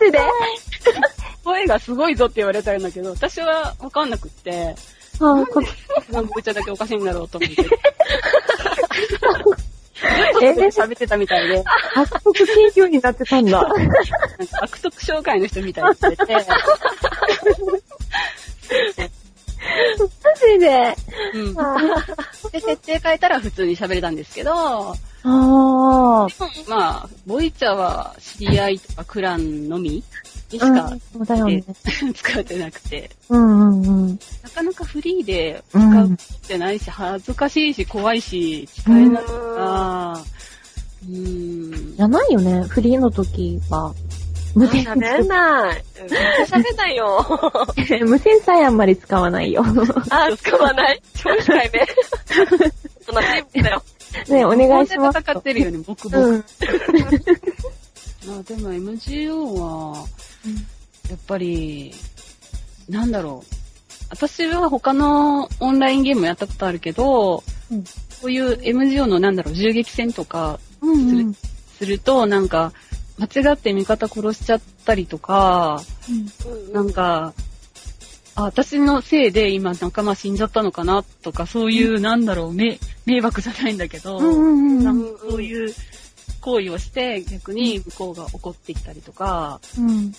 [0.00, 0.18] ジで
[1.44, 4.74] 声がすごいぞって言われたんだけど、私はわかんなくって、
[5.20, 6.48] あーこっち。
[6.48, 7.56] ゃだけおかしいんだろうと思って。
[10.42, 11.62] えで喋ってたみたいで、
[11.94, 13.62] 悪徳研究になってたんだ。
[13.62, 13.84] なんか
[14.62, 16.40] 悪徳紹介の人みたいに言ってて、マ
[20.34, 20.96] ジで。
[21.34, 21.54] うん。
[22.50, 26.28] で、設定変えたら普通に喋れたんですけど、ああ。
[26.68, 31.64] まあ、ボイチャは知り合いとかクランのみにしかうん、そうだよね。
[32.14, 34.18] 使ってなくて、うんうんうん。
[34.42, 36.08] なかなかフリーで使っ
[36.46, 40.22] てないし、恥ずかしいし、怖いし、使えないから、
[41.08, 41.96] うーん。
[41.96, 43.94] じゃないよね、フリーの時は。
[44.54, 45.84] 無線、喋んない。
[46.00, 46.06] うん
[46.44, 47.26] 喋んないよ。
[48.06, 49.64] 無線さえあんまり使わないよ。
[50.10, 51.02] あ、使わない。
[51.14, 51.86] 超控えめ。
[53.04, 53.82] そんなチームだよ。
[54.28, 55.18] ねお願いします。
[55.18, 56.16] 戦ってるよね、僕僕。
[56.18, 56.44] うん。
[58.26, 60.06] まあでも MGO は、
[61.10, 61.94] やっぱり、
[62.88, 63.54] なんだろう。
[64.10, 67.84] 私は他のオンラインゲームもやったことあるけど、うん
[68.24, 71.34] こういう MGO のなんだろう、銃撃戦とかうんうん。
[71.76, 72.72] すると、なんか、
[73.18, 75.82] 間違って味方殺しちゃったりとか、
[76.72, 77.34] なんか、
[78.36, 85.74] あ、私のせいで今仲間死んじゃったのかなとか、そういう、なんだろう、め迷惑じゃないんだけど、そういう
[86.40, 90.12] 行為をして逆に向こうが怒ってきたりとか、うん。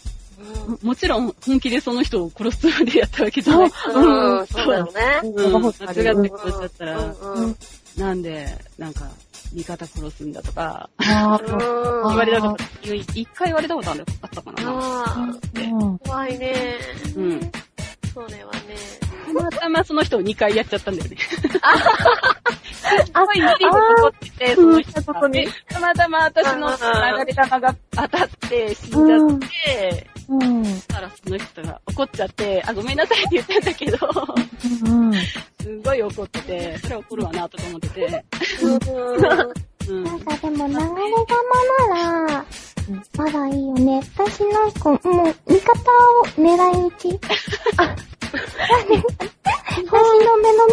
[0.67, 3.71] ももちろん本気でその人を殺すつもりでやったわけじゃない。
[3.93, 4.91] うん、うんそうだよね。
[5.23, 7.55] うん、間違って殺しちゃったら、うんうん
[7.97, 8.45] なんで、
[8.77, 9.09] なんか、
[9.53, 14.69] 味方殺すんだとか、言われたこと、一回言われたことあるあったかな。
[14.69, 15.29] ああ。
[15.53, 16.77] ー怖いね。
[17.15, 17.51] うん。
[18.15, 18.59] それはね。
[19.25, 21.17] たまたまその人を2回やっちゃったんだよね。
[21.61, 21.77] あ、
[23.19, 30.63] すごい無理が起こってて、その人がねたまたま私の流れ玉が当たって死んじゃって、うん。
[30.63, 33.97] そしたらその人が怒っちゃって、あ、ごめんなさいって言ったんだけど、
[34.85, 35.13] うん。
[35.13, 38.25] すごい怒ってて、それは怒るわなとか思ってて。
[38.61, 40.03] うん。
[40.05, 40.95] なんかでも流れ玉
[42.23, 42.45] なら、
[43.17, 44.01] まだいいよね。
[44.15, 45.01] 私なんかもう、
[45.51, 45.73] 味方
[46.21, 47.19] を狙い撃ち。
[47.77, 47.95] あ、
[49.85, 50.67] 私の目の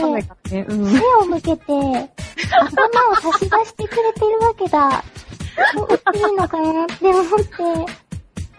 [0.00, 0.66] 前で。
[0.74, 1.72] 目を向けて、
[2.52, 5.04] 頭を差し出してくれてるわけだ。
[5.74, 7.92] もういいのかなって思って。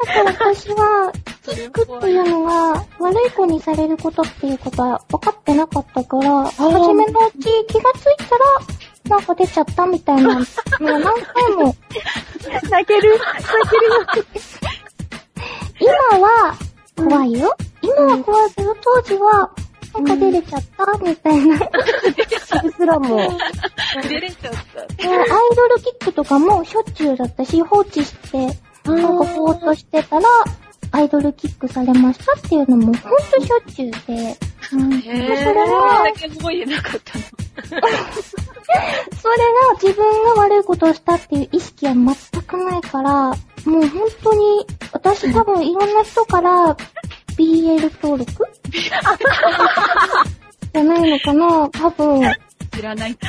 [0.06, 1.12] だから私は、
[1.44, 8.46] キックっていうのが悪い子にされることっていうことは分かってなかったから、初めのうち気がついたら、
[9.10, 10.44] なんか出ちゃったみたいなのを
[10.80, 11.76] 何回も。
[12.70, 13.20] 泣ける。
[15.80, 16.56] 今は
[16.96, 17.56] 怖いよ。
[17.82, 19.52] 今は怖いけど、当時は、
[19.94, 21.60] なんか出れちゃったみたいな。
[22.46, 23.18] それすらも。
[24.08, 25.08] 出れちゃった。
[25.08, 28.38] もうアイドルキックとかもしょっちゅうだったし、放置して、
[28.86, 30.28] なんかぼーっとしてたら、
[30.94, 33.02] アイドルキックされましたっていうのもほんと
[33.44, 34.38] しょっちゅうで、
[34.74, 36.06] うん、そへれーそれは。
[36.40, 36.74] それが
[39.82, 46.78] 自分が悪いことをしたっていう意識は全くないから、もう本当に、私多分いろんな人から
[47.38, 48.46] BL 登録？
[48.72, 51.70] じゃないのかな？
[51.70, 52.22] 多分。
[52.72, 53.28] 知らないって。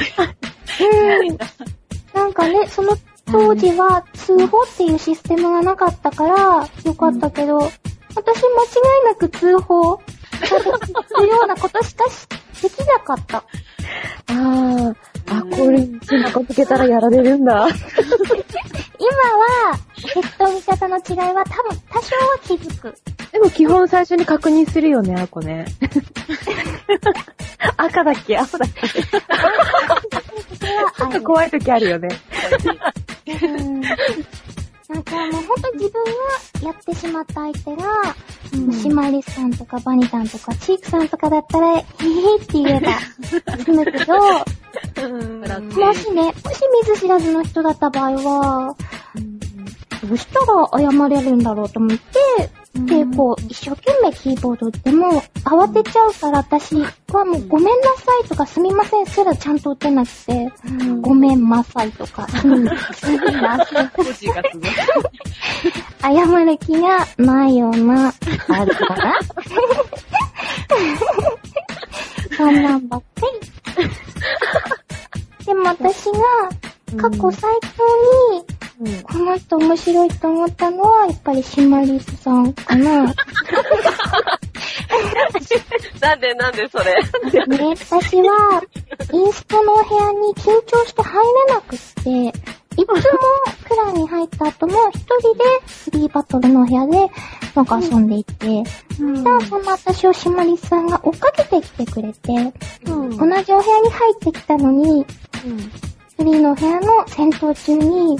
[0.85, 1.39] うん。
[2.15, 7.73] なんかね、その当時は通報っていうシステムがなかったからよかったけど、私間違
[9.03, 10.03] いなく通報さ
[11.21, 12.27] れるようなことしかし
[12.63, 13.39] できなかった。
[13.39, 14.95] あー、
[15.29, 17.67] あ、これ、背中つけたらやられるんだ。
[18.99, 19.09] 今
[19.69, 22.95] は、敵と味方の違いは多分多少は気づく。
[23.33, 25.67] でも基本最初に確認するよね、あこね。
[27.77, 28.89] 赤だっけ青だっけ
[30.57, 32.09] ちそれはょっと怖い時あるよね。
[33.27, 33.81] うん。
[33.81, 36.05] なんかもうほんと自分
[36.63, 38.15] がやってしまった相手が、
[38.73, 41.85] シマリスさんとかバニタンとかチークさんとかだったら、へへっ
[42.47, 42.99] て言えば
[43.59, 48.77] 済むけど、もしね、もし見ず知らずの人だった場合は、
[50.05, 60.53] どうしたら謝れるんだろうと思って、で、こう、一生懸命キーボード打っても、慌てちゃうから私はもうごめんなさいとかすみませんすらちゃんと打てなくて、
[61.01, 63.21] ごめんなさいとか、すみません。
[66.03, 68.13] 謝る気がないような、
[68.49, 69.15] あるかな
[72.37, 73.07] そんなんばっか
[73.77, 75.47] り。
[75.47, 76.19] でも私が
[76.97, 77.85] 過去最高
[78.87, 83.05] に、この人面白いと思ったのは、やっぱりシマリスさんかな。
[83.05, 83.15] ね、
[86.01, 86.95] なんでなんでそれ。
[87.75, 88.63] 私は、
[89.13, 91.85] インストのお部屋に緊張して入れなくって、
[92.77, 92.95] いつも
[93.69, 97.09] クランに入った後も一人でフリーバトルのお部屋で
[97.55, 98.63] なんか遊んでいて、じゃ
[99.37, 102.53] あそんな私をシマリスさんが追っかけてきてくれて、
[102.85, 103.09] 同
[103.43, 105.07] じお部屋に入ってきたのに、
[106.17, 108.17] フリーのお部屋の戦闘中に、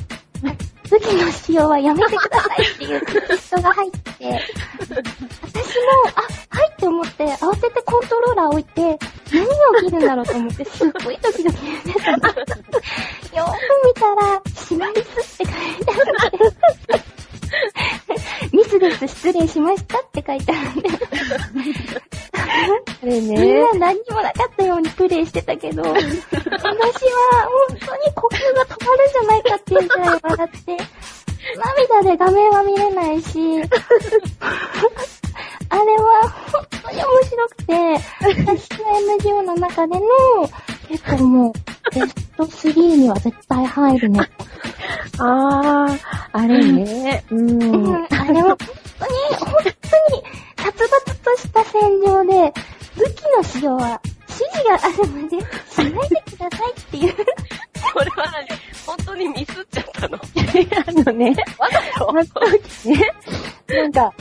[0.91, 4.41] 武器の使用はやめてくださいっていうテキストが入って、私も、
[6.17, 8.99] あ、はいって思って、慌ててコントローラー置いて、
[9.33, 12.17] 何が起きるんだろうと思って、すっごいドキドキしてたの。
[12.17, 17.14] よーく見たら、シマリスって書いてあって、
[18.53, 20.89] ミスです、失礼しましたって書いてあるんで、
[22.33, 23.63] あれみんね。
[23.63, 26.01] な何にもなかったようにプレイしてたけど、私は
[27.69, 30.77] 本当に呼吸が止まるんじゃないかっていうくらい笑って、
[31.57, 33.63] 涙で画面は見れないし、
[35.75, 37.73] あれは本当に面白くて、
[38.47, 38.77] 私と
[39.19, 40.07] MGO の中での
[40.89, 41.53] 結構もう
[41.93, 44.21] ベスト3には絶対入るね。
[45.19, 45.99] あー、
[46.33, 47.25] あれね。
[47.29, 47.35] う。
[47.35, 48.57] うんん、あれは本
[49.01, 50.23] 当に、本当に
[50.59, 52.53] 殺伐とした戦場で、
[52.97, 57.15] 武器の使用は指示があるまでしないでくださいっていう。
[57.93, 58.47] これは何？
[58.87, 60.19] 本当にミスっちゃったの？
[60.19, 61.69] あのね、 わ
[62.23, 62.41] ざと？
[62.89, 63.13] ね、
[63.67, 64.13] なんか、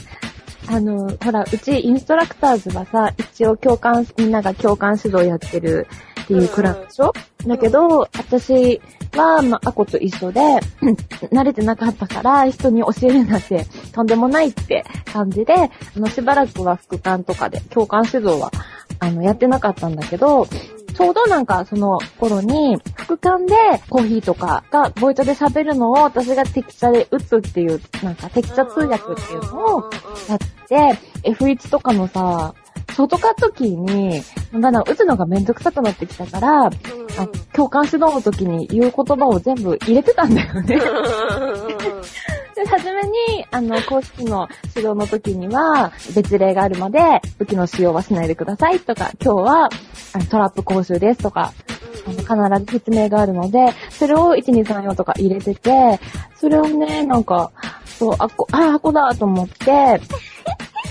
[0.68, 5.88] あの、ほら、うちインストラクターズはさ、一応共感、みんなが共感指導やってる
[6.24, 7.14] っていうクラブでしょ、
[7.46, 8.82] だけど、私
[9.14, 10.42] は、まあ、アコと一緒で、
[10.82, 10.94] う ん
[11.32, 18.52] 慣れてなかったから、人に教えるなんて、とんでもないって感じで、あの、しばらくは副官とかで、共感指導は、
[19.00, 20.48] あの、やってなかったんだけど、
[20.96, 23.56] ちょうどなんかその頃に、副官で
[23.90, 29.90] コーヒーとかがボイトで喋るのを私が適茶で打つっていう、なんか適茶通訳っていうのを
[30.30, 30.98] やって、
[31.30, 32.54] F1 とかのさ、
[32.94, 34.22] 外カットキーに、
[34.54, 36.72] だんだん打つのがめんどくさくなってきたから、あ
[37.54, 40.80] 共感指導の時に言う言葉を全部入れてたんだよね。
[42.56, 47.00] で、はじめに、あの、公式の指導の時には、別例があるまで、
[47.40, 49.70] 武器の使用はしないでくださいとか、今日は、
[50.14, 51.54] あのトラップ講習ですとか、
[52.06, 56.00] あの必ず説明があるので、それを1、2、3、4とか入れてて、
[56.36, 57.52] それをね、なんか、
[57.86, 60.00] そう、あこ、あ、あこだと思って、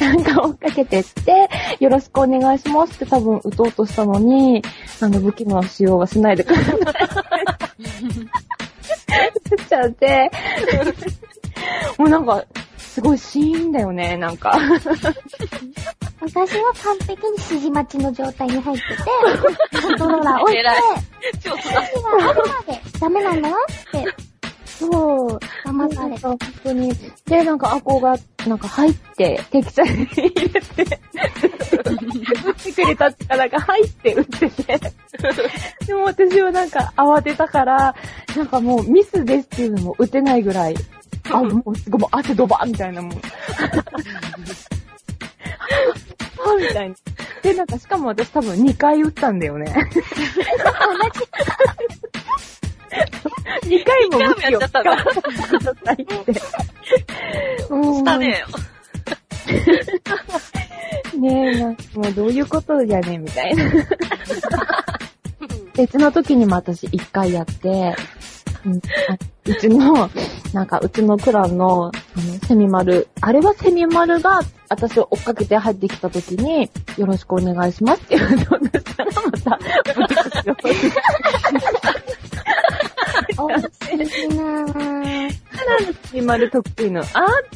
[0.00, 1.48] なんか追っかけてって、
[1.78, 4.62] よろしくお願いしますって多分打とうとしたのに、
[5.00, 6.74] あの武器の使用はしないでください。
[9.52, 10.30] 打っちゃって、
[11.98, 12.44] もうなんか、
[12.76, 14.58] すごいシーンだよね、なんか。
[16.20, 20.62] 私は完璧に指示待ちの状態に入ってて、 コントローラー置いて
[21.44, 21.80] 指示が
[22.30, 24.32] あるまでダメなんだなって
[24.88, 25.38] そう。
[25.64, 26.28] 騙された。
[26.28, 26.92] 本当に。
[27.26, 34.80] で、なんか、アコが、なんか入って、適切に入れて、打ってくれた力が入って打ってて。
[35.86, 37.94] でも私はなんか慌てたから、
[38.36, 40.74] なんかもうミスですっていうのも打てないぐらい、
[41.30, 43.12] あ、もうすごい、もう汗ドバーみたいなもん。
[43.12, 43.16] あ、
[46.58, 46.94] みたいな。
[47.42, 49.72] で、なんかしかも私多分2回打ったんだよね。
[53.64, 54.84] 2回も武器を使わ
[55.14, 56.14] せてくださいって。
[57.72, 58.36] もうしたねよ。
[61.18, 63.64] ねえ、なんかもうどういうことやねんみたいな。
[65.74, 67.96] 別の時にも私1回やって、
[68.64, 68.80] うんあ
[69.44, 70.08] うちの
[70.52, 71.90] なんかうちのクランの、あ
[72.20, 74.38] の、セミマル、あれはセミマルが
[74.68, 78.56] 私を追っかけて入ってきた時に、よろしくお願いしますって言われた
[79.04, 79.10] ら、
[79.46, 79.58] また、
[83.32, 85.42] ブティックしようお好きなぁ。
[86.08, 87.06] セミマル得意の、あーっ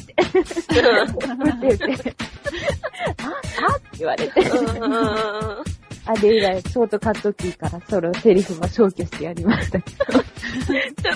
[0.05, 0.41] て、言
[1.73, 2.15] って、
[3.21, 3.27] あ、
[3.69, 4.33] あって言われて、
[6.05, 10.05] あれ以来、ショートカットキーからそれをセリフは消去してやりましたけど。
[10.05, 10.23] ちょっ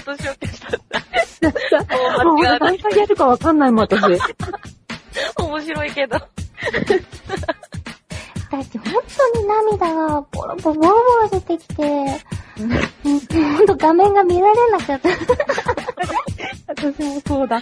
[0.04, 0.72] と消去したん
[1.88, 2.26] だ。
[2.26, 2.80] もう何。
[2.80, 4.02] 回やるかわかんないもん、私。
[5.38, 6.18] 面白いけど。
[8.52, 8.94] 私、本
[9.34, 13.66] 当に涙がボロボロボロボロ出てきて、うんほん。
[13.66, 15.10] と画面が見られなかった。
[16.68, 17.62] 私もそうだ。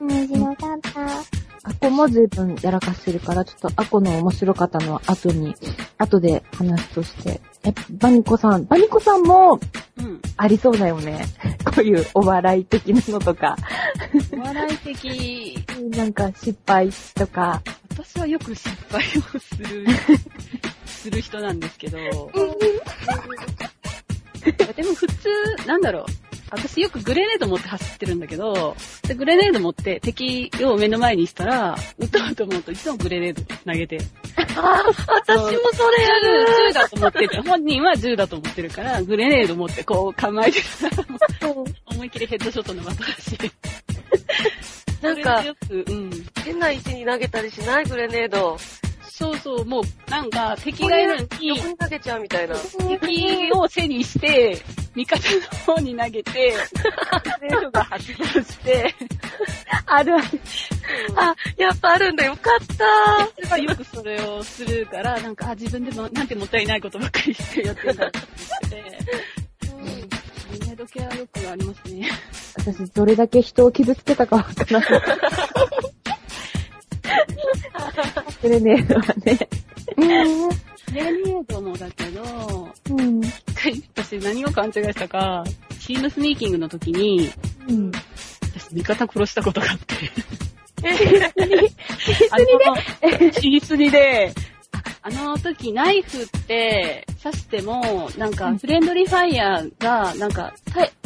[0.00, 0.08] うん。
[0.08, 1.42] 面白かった。
[1.64, 5.54] アコも随分やらかしてるから、ちょっとアコの面白かったのは後に、
[5.96, 7.40] 後で話として。
[7.64, 9.22] え、バニコさん、バニコさん。
[9.22, 9.60] も
[9.96, 10.20] うん。
[10.36, 11.24] ありそうだよね。
[11.64, 13.56] こういうお笑い的なのとか、
[14.32, 15.64] お笑い的、
[15.96, 16.12] なん。
[16.12, 17.62] か失敗とか。
[17.90, 19.86] 私はよく失敗をする、
[21.02, 21.98] する人なんですけど。
[24.76, 25.28] でも普通、
[25.66, 26.04] なんだろう。
[26.50, 28.76] 私よくグレネード持って走ってるんだけど、
[29.08, 33.98] でグレネード持って敵を目の前にしたら、撃とうと思うといつもグレネード投げて。
[34.56, 36.46] あ、私もそれやる。
[36.46, 37.42] 銃銃だと思ってる。
[37.42, 41.04] 本人は銃だと思ってるから、グレネード持ってこう構えてたら、
[41.86, 43.38] 思いっきりヘッドショットの的だし。
[45.00, 46.10] なんかうん。
[46.44, 48.58] 変な位置に投げたりしないグレネード。
[49.14, 52.56] そうそう、もう、なんか、敵がいるのに、横に投げちゃうみたいな。
[52.56, 54.56] 敵を背にして、
[54.94, 55.20] 味方
[55.68, 56.54] の方に投げて、
[57.42, 58.94] レードが発動して、
[59.84, 60.24] あるある。
[61.14, 62.24] あ、やっぱあるんだ。
[62.24, 63.58] よかった。
[63.58, 68.18] よくそれをするから、なんか、あ自分でも、なんてもったいないことばっかりしてやってんだって
[68.70, 68.98] 言って、
[69.74, 69.84] うん。
[69.86, 72.08] メイド系はよくありますね。
[72.56, 75.02] 私、どれだけ人を傷つけたかわからない。
[78.40, 79.48] それね、はね。
[80.92, 82.22] グレネードもだけど、
[82.90, 83.20] うん。
[83.94, 85.44] 私何を勘違いしたか、
[85.80, 87.30] チームスニーキングの時に、
[87.68, 87.92] うん。
[88.54, 89.94] 私味方殺したことがあって。
[90.84, 91.32] え
[92.30, 94.34] あの、ヒスニで、
[95.02, 100.52] あの時ナイフって刺しても、なんかフレンドリーファイヤーが、なんか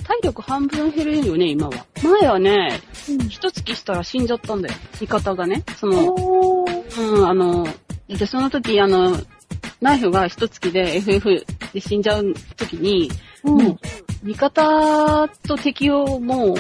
[0.07, 1.87] 体体力半分減るよね、今は。
[2.03, 2.81] 前はね、
[3.29, 4.75] 一月したら死んじゃったんだよ。
[4.95, 5.65] 味方がね。
[5.77, 6.15] その。
[6.99, 7.67] うん、あの、
[8.09, 9.17] で、その時、あの、
[9.81, 13.11] ナイフが一月で FF で死んじゃう時に、
[13.45, 13.79] うんもう、
[14.23, 16.57] 味方と敵をもう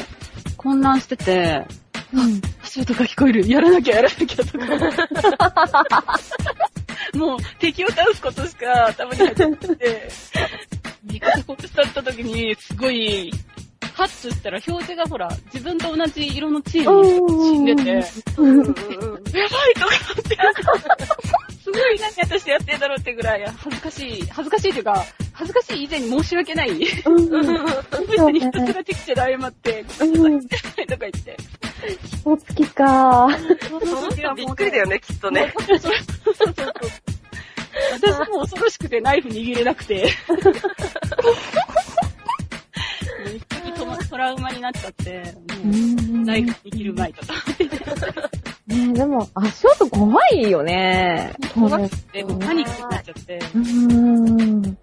[0.57, 1.65] 混乱してて、
[2.13, 2.41] うん。
[2.63, 3.49] 足音が聞こえる。
[3.49, 6.19] やらなきゃやらなきゃとか。
[7.15, 10.09] もう敵を倒すことしか頭に入ってなくて、
[11.07, 13.33] 味方殺しちゃった時に、すごい、
[13.95, 18.75] ハッとしたら表示がほら、自分と同じ色のチームに死んでて、 やばいうん。
[18.75, 20.37] とかって、
[21.63, 26.71] すごい何私やってんだろうってぐらい恥ずかしい、恥ずかしいというか、恥ずかしい以前に申し訳ない。
[26.79, 31.37] 別にひたすら敵地で謝って、ごめんなさいとか言って。
[32.25, 33.29] お月か
[33.85, 35.55] その人 びっくりだよね、きっとね。
[37.93, 40.11] 私も恐ろしくてナイフ握れなくて。
[44.17, 45.23] トラウマになっちゃって、
[45.63, 47.35] もうナイフ握る前とか。
[48.67, 51.35] ねでも、足音怖いよね。
[51.53, 53.37] 怖くて、もうパニックになっちゃって。
[53.37, 54.79] うーん。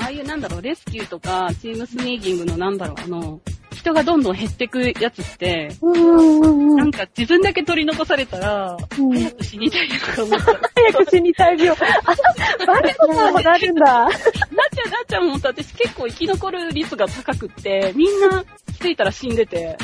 [0.00, 3.40] ああいうなんだろう、レスキューとか、チームスニーキングのなんだろう、あの、
[3.88, 6.76] 人がどんどん減ってくやつって、うんうんうん。
[6.76, 11.76] なんか自分だけ取り残されたら、うん早く死にたいとか思ったら、早く死にたい病。
[11.76, 13.84] あ、バレコさんもなるんだ。
[13.84, 18.44] なっちゃん、なっちゃんも私結構生き残る率が高くって、みんな
[18.78, 19.76] 気づいたら死んでて、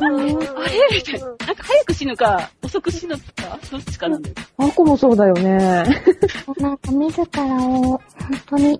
[0.00, 0.32] あれ？
[0.32, 1.26] みたいな。
[1.26, 3.22] なんか早く死ぬか、遅く死ぬか、
[3.70, 4.34] どっちかなんだよ。
[4.58, 5.84] あこもそうだよね。
[6.58, 8.00] なんか自らを、本
[8.46, 8.78] 当に、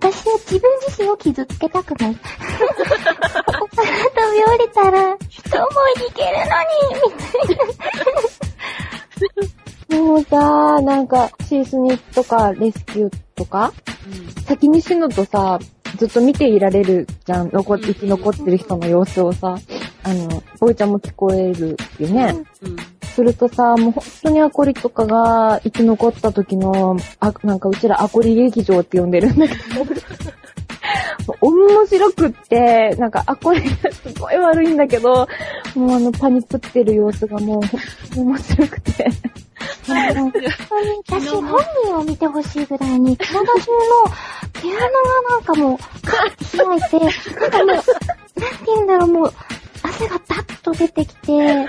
[0.00, 2.14] 私は自分自身を傷つけたくない。
[2.14, 2.28] ここ
[2.74, 3.20] から飛
[4.32, 5.68] び降りたら、人もい
[6.14, 6.46] けるのに、
[7.04, 7.24] みた
[9.94, 10.02] いな。
[10.02, 13.74] もうさ、なんか、シースニとかレスキューとか、
[14.46, 15.58] 先に死ぬとさ、
[15.98, 17.50] ずっと見ていられるじゃん。
[17.52, 19.58] 残って、生き残ってる人の様子をさ、
[20.02, 22.34] あの、ボイちゃんも聞こえるよね。
[22.62, 22.76] うん。
[23.10, 29.86] するとさ、もう本当にアコリとかが生き残った時の、あ、なんかうちらアコリ劇場って呼んでるんだけど、
[31.40, 35.28] 面白くって、なんかアコリがすごい悪いんだけど、
[35.74, 37.60] もうあのパニックってる様子がも
[38.16, 39.10] う面白くて。
[39.86, 40.46] 本当に、
[41.08, 43.54] 私本人を見てほしいぐらいに、体中の
[44.52, 44.88] 毛穴が
[45.30, 47.86] なんかもう、カッて開いて、なんかもう、なんて
[48.66, 49.32] 言うんだろう、もう、
[49.82, 51.66] 汗がダッと出てきて、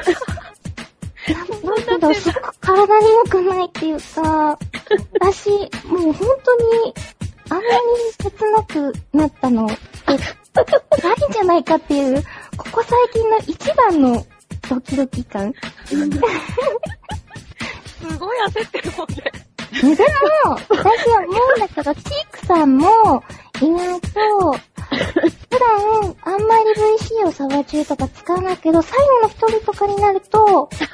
[1.28, 1.54] なんて。
[1.62, 3.86] 言うんだろう、すごく体に良くないって。
[3.86, 4.58] いうか、
[5.20, 5.50] 私、
[5.86, 6.94] もう本当に、
[7.50, 7.72] あんなに
[8.20, 9.76] 切なくなったのって、
[11.02, 11.94] ないんじゃないかって。
[11.96, 12.24] いう、
[12.58, 14.26] ここ最近の一番の
[14.70, 15.54] ドキドキ感。
[15.86, 15.96] す
[18.18, 18.82] ごい焦って。
[18.82, 19.96] るもんね。
[19.96, 20.04] で
[20.46, 23.24] も、私は思うんだけど、チークさんも、
[23.62, 24.10] 意外と、
[24.52, 24.60] 普
[25.52, 26.64] 段、あんまり
[27.00, 30.90] VC を触中とか使わないけど、最後の一人とかになると、結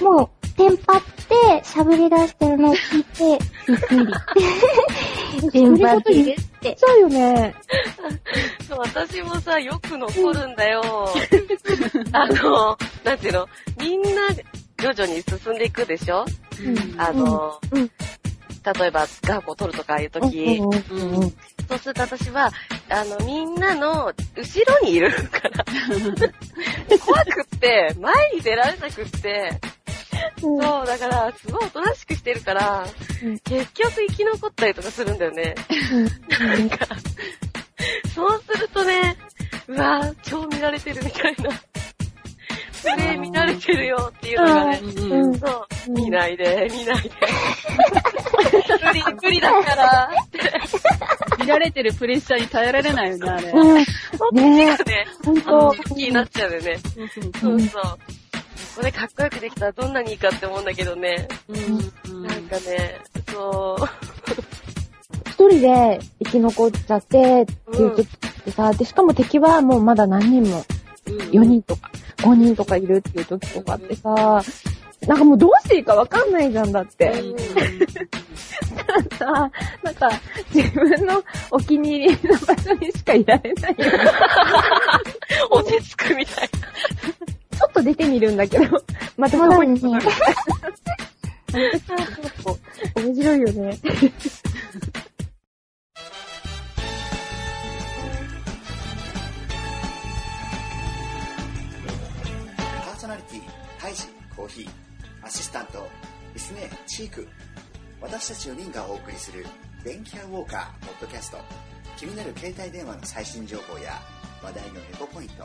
[0.00, 5.50] 構、もう、テンパって喋り出してるのを聞いて、びっくり。
[5.50, 6.76] テンパってるって。
[6.78, 7.54] そうよね。
[8.68, 11.08] そう私もさ、よく残るんだよ。
[12.12, 13.48] あの、なんていうの、
[13.78, 14.10] みんな
[14.78, 16.24] 徐々に進んでいくでしょ？
[16.98, 17.90] あの、うんうん
[18.64, 21.30] 例えば、ガーコを取るとかいうとき、うんうんうん。
[21.68, 22.50] そうすると私は、
[22.88, 25.64] あの、みんなの後ろにいるから、
[26.98, 29.60] 怖くって、前に出られなくって、
[30.42, 30.62] うん。
[30.62, 32.86] そう、だから、すごいおとなしくしてるから、
[33.22, 33.38] うん。
[33.38, 35.54] 結局生き残ったりとかするんだよね。
[35.92, 36.48] うん。
[36.48, 36.86] なんか、
[38.14, 39.16] そうするとね、
[39.68, 41.50] うわぁ、超見られてるみたいな。
[42.82, 45.38] プレイ見られてるよっていうのがね、うん。
[45.38, 47.10] そう、見ないで、見ないで。
[48.84, 50.38] 無理、無理だからって。
[51.40, 53.50] 見られてるプレッシャーに耐えられないよね、あれ。
[53.50, 53.84] うん。
[53.84, 55.40] そねっちがね、ほん。
[55.42, 55.74] と。
[55.94, 56.78] 気になっちゃうよね。
[56.78, 57.98] そうそうそうそう。
[58.76, 59.92] これかっこよくできたらどん。
[59.92, 60.64] なにいいかって思うん。
[60.64, 61.28] だけどね。
[61.48, 62.22] うん。
[62.22, 62.42] なん。
[62.44, 62.98] かね、
[63.30, 63.84] そう。
[65.26, 70.64] 一人で生き残っちゃってっていう時ってさ、で、しかも敵はもうまだ何人も、
[71.32, 74.42] 4人とか、5人とかいるっていう時とかってさ、
[75.06, 77.12] なんかもうどうしていいかわかんないじゃんだって。
[79.18, 79.50] さ、
[79.82, 80.10] なんか、
[80.54, 83.76] 自分のお気に入りの場所にしかいられないよ。
[85.50, 88.82] 落ち着くみたいちょっと出てみるんだけど、
[89.16, 89.80] またそうだね。
[92.96, 93.78] 面白いよね。
[103.10, 103.42] ナリティ、
[103.80, 104.04] ハイジ、
[104.36, 104.68] コーヒー、
[105.26, 105.84] アシスタント、
[106.32, 107.26] リスネ、チーク。
[108.00, 109.44] 私たち4人がお送りする、
[109.82, 111.38] 電気屋ウォーカー、ポッドキャスト。
[111.96, 114.00] 気になる携帯電話の最新情報や、
[114.44, 115.44] 話題のエコポイント、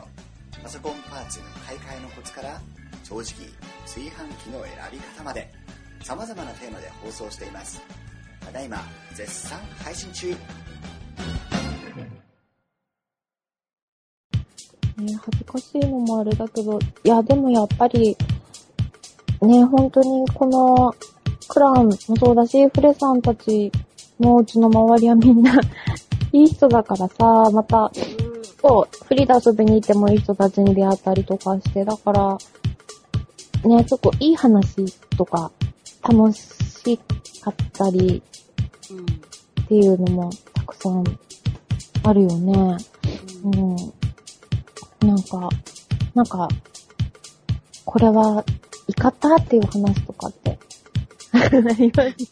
[0.62, 2.60] パソコンパーツの買い替えのコツから、
[3.02, 3.52] 掃除機、
[3.82, 4.12] 炊飯
[4.44, 5.52] 器の選び方まで、
[6.04, 7.82] 様々なテーマで放送しています。
[8.44, 8.78] ただいま、
[9.12, 10.36] 絶賛配信中。
[14.98, 18.16] ね、恥ずかしいのもあれだけど、いや、でもやっぱり、
[19.42, 20.94] ね、本当にこの、
[21.48, 23.70] クランもそうだし、フレさんたち
[24.18, 25.52] もうちの周りはみんな、
[26.32, 27.90] いい人だからさ、また、
[28.60, 32.38] そう、フリーで遊びに行ってもいい人たちに出会ったりとかして、だから、
[33.64, 34.86] ね、結構いい話
[35.16, 35.50] とか、
[36.02, 36.98] 楽し
[37.42, 38.22] かったり
[39.64, 41.04] っていうのもたくさん
[42.04, 42.76] あるよね。
[43.44, 44.05] うん。
[45.06, 45.48] なんか、
[46.14, 46.48] なんか、
[47.84, 48.44] これは、
[48.88, 50.58] 怒ったっていう話とかって、
[51.32, 52.22] ありますね。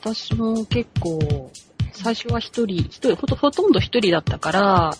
[0.00, 1.50] 私も結構、
[1.92, 4.90] 最初は一人、一人、ほとほとんど一人だったから、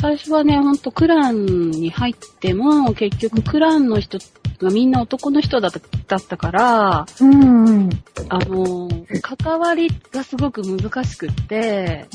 [0.00, 4.18] 最初はね、ほんとクランに入っても、結局クランの人
[4.62, 5.72] がみんな男の人だっ
[6.20, 7.62] たから、うん。
[7.64, 7.90] うん。
[8.28, 8.88] あの、
[9.20, 12.06] 関わりがすごく難しくって。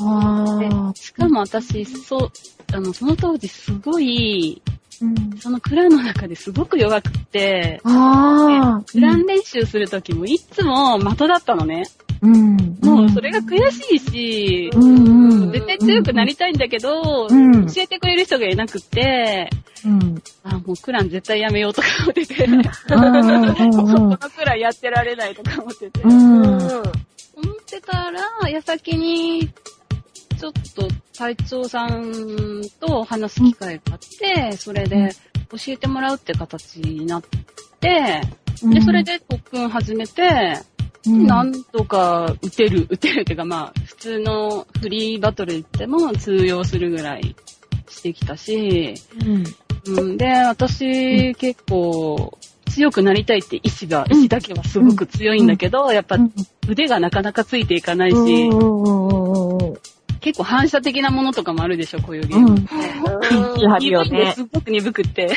[0.96, 2.32] しかも私、そう、
[2.74, 4.62] あの、その当時すごい、
[5.02, 5.38] うん。
[5.38, 8.84] そのクランの中ですごく弱くって、ああ。
[8.92, 11.84] クラン練習するときもいつも的だったのね。
[12.22, 12.78] うん。
[12.82, 15.52] もうそれが悔しいし、うんうん。
[15.52, 19.50] 絶対強くなりたいんだけど、うん教えてくれる人がいなくて、
[19.86, 20.22] うん。
[20.44, 22.48] あ、もうクラン絶対やめようとか思ってて、う
[22.90, 26.02] このクランやってられないとか思ってて。
[26.02, 26.42] うん。
[26.42, 26.58] うん。
[26.58, 26.84] 思っ
[27.66, 29.50] てたら、矢先に、
[30.38, 35.12] ちょっと隊長さんと話す機会があって、それで
[35.50, 37.24] 教えてもらうって形になっ
[37.80, 38.22] て、
[38.62, 40.62] で、それで特訓始めて、
[41.06, 41.64] なん。
[41.64, 47.36] とか打てる、打てるっていうかまあ、普通のフリーバトル行っても通用するぐらい
[47.90, 49.98] してきたし、うん。
[49.98, 52.38] うん、で、私、結構、
[52.70, 56.18] 強くなりたいって意志が、意志だけはすごく強いんだけど、やっぱ
[56.68, 58.50] 腕がなかなかついていかないし。
[60.28, 62.50] 結構反射的なものとかもあるでしょ、こういうゲーム。
[62.50, 62.56] うん。
[63.80, 65.30] 鈍いんねですっごく鈍くって、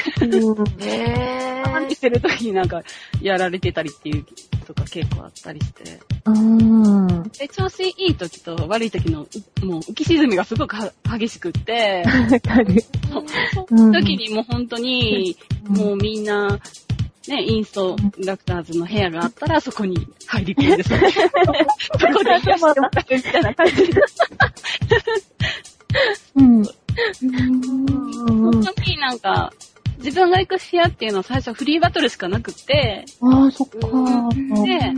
[0.81, 2.83] へパンってしてる時になんか
[3.23, 4.27] やられてたりっていう
[4.67, 6.01] とか結構あったりして。
[6.25, 7.23] うん。
[7.39, 9.29] で、調子いい時と悪い時の、
[9.63, 12.83] うもう浮き沈みがすごくは激しくって、 わかる。
[13.69, 15.37] その時にもう本当に、
[15.69, 16.59] もうみんな、
[17.29, 20.97] ね、インストラクターズの部屋があったら、そこに入り込んで、 そこ
[22.25, 22.77] で癒してもらう
[23.11, 23.83] みたいな感じで。
[26.37, 26.65] うん。
[26.65, 26.75] 本
[28.75, 29.53] 当になんか、
[29.99, 33.79] 自分が行く部屋っていうのは最初フリーバトルしかなくって、ああ、そっか。
[34.65, 34.93] で、やっ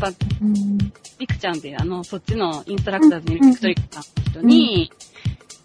[0.00, 0.10] ぱ、
[0.40, 0.78] うん
[1.18, 4.90] リクちゃんっていう、あの、そっちのインストラクターズにいるビクトリックさんの人に、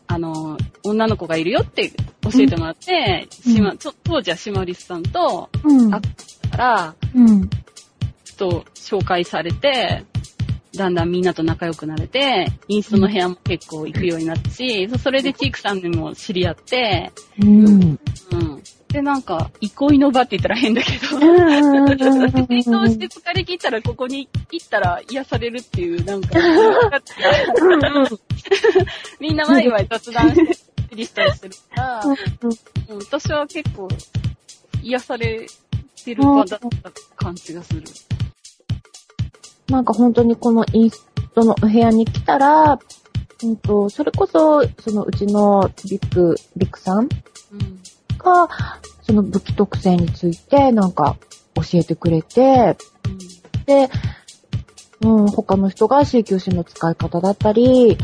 [0.07, 1.89] あの、女の子がいるよって
[2.21, 7.49] 教えてもらって、うんしま、ちょ当時はシマリスさんと、うんあったから、うん。
[8.37, 10.05] と紹介されて、
[10.75, 17.65] だんだんみんなと仲良くなれて、インストの部屋も結構行くようになったし、そそれでチークさんにも知り合って、うん。
[17.65, 17.99] うん。
[18.97, 21.21] で、なんか、憩いの場って言ったら変だけど、うん
[22.57, 26.29] 移動して疲れ切ったらここに行ったら癒されるっていう、なんか、
[29.21, 30.57] みんなワイワイ雑談して
[30.95, 31.53] リストしてる。
[31.75, 32.17] から、うん、
[32.97, 33.87] 私は結構
[34.81, 35.45] 癒され
[36.03, 37.83] てる場だった感じがする。
[39.69, 42.79] なんか本当にこのインストのお部屋に来たら、
[43.43, 47.07] うんと、それこそ、そのうちのビッグ、ビッグさん
[48.17, 48.23] うん。
[48.23, 48.49] が、
[49.03, 51.17] その武器特性についてなんか
[51.55, 52.77] 教えてくれて、
[53.65, 53.89] で、
[55.01, 57.97] うん、他の人が CQC の使い方だったり、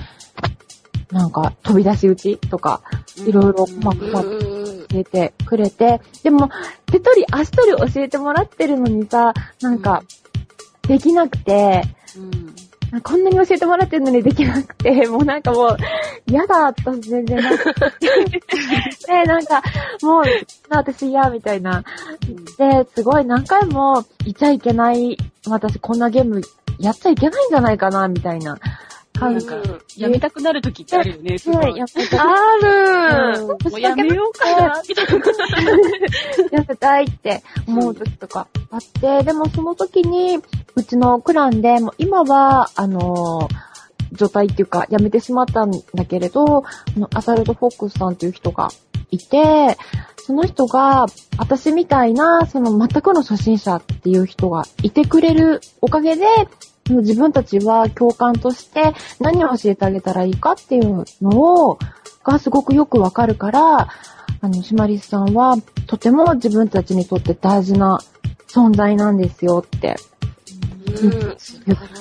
[1.11, 2.81] なんか飛び出し打ちとか、
[3.25, 6.49] いろいろ細うんかくうん教えてくれて、でも、
[6.85, 10.03] 手取り足取り教えてもらってるのにさ、なんか、
[10.87, 11.83] できなくて、
[12.17, 12.55] うん。
[13.01, 15.77] こんなに教えてもらってるのにできなくて、 もうなんかもう、
[16.27, 17.63] 嫌だ、私全然なんか。
[19.07, 19.63] で、なんか、
[20.01, 20.23] もう、
[20.69, 21.83] 私嫌、みたいな。
[22.57, 25.17] で、すごい何回も、いちゃいけない、
[25.47, 26.41] 私こんなゲーム
[26.79, 28.57] やっちゃいけないんじゃないかな、みたいな。
[29.19, 29.55] なんか、
[29.95, 31.81] やめたくなる時ってあるよね、すごい。
[31.81, 31.85] あ
[33.35, 33.47] る。
[33.47, 34.69] もうやめようか。
[34.69, 35.25] な、みたいな。
[36.51, 40.39] やめたいって思う時とかあって、でもその時に、
[40.75, 43.73] うちのクランで、もう今は、あのー
[44.13, 46.63] 状態っていうか、やめてしまったんだけれど、
[47.13, 48.69] アサルト・フォックスさんっていう人が
[49.11, 49.77] いて、
[50.17, 51.07] その人が、
[51.37, 56.25] 私みたいな、その全くの初心者っていう人がいてくれるおかげで、
[56.89, 61.79] 自分たちは共感として何を教えてあげたらいいかっていうのを、
[62.23, 63.89] がすごくよくわかるから、
[64.41, 65.55] あの、シマリスさんは、
[65.87, 67.99] とても自分たちにとって大事な
[68.47, 69.95] 存在なんですよって
[71.01, 71.09] うん。
[71.09, 71.35] 言っ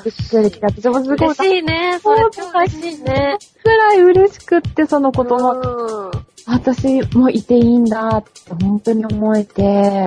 [0.02, 1.98] てくれて、私もすごい嬉しいね。
[2.02, 3.38] それ超嬉しいね。
[3.62, 10.06] くらい嬉しくって、その言葉、うん私もいていいんだって本当に思えて、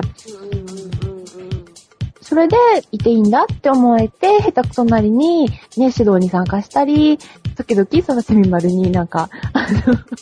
[0.52, 0.95] うん
[2.26, 2.56] それで
[2.90, 7.18] いていいんだって思えて、下手くそなりに、ね、指導に参加したり、
[7.54, 9.68] 時々そのセミマルになんか、あの、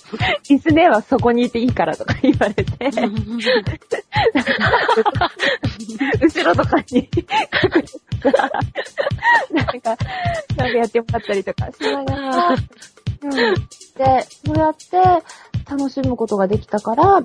[0.50, 2.66] 椅子ではそこにいていいからとか言われて、
[6.20, 7.09] 後ろとかに隠
[7.72, 7.88] れて
[8.30, 8.50] さ、
[9.50, 9.96] なんか、
[10.57, 12.48] なんかやってもらったりとかしながら、
[13.24, 13.30] うん。
[13.30, 14.98] で、そうやって
[15.70, 17.22] 楽しむことができたから、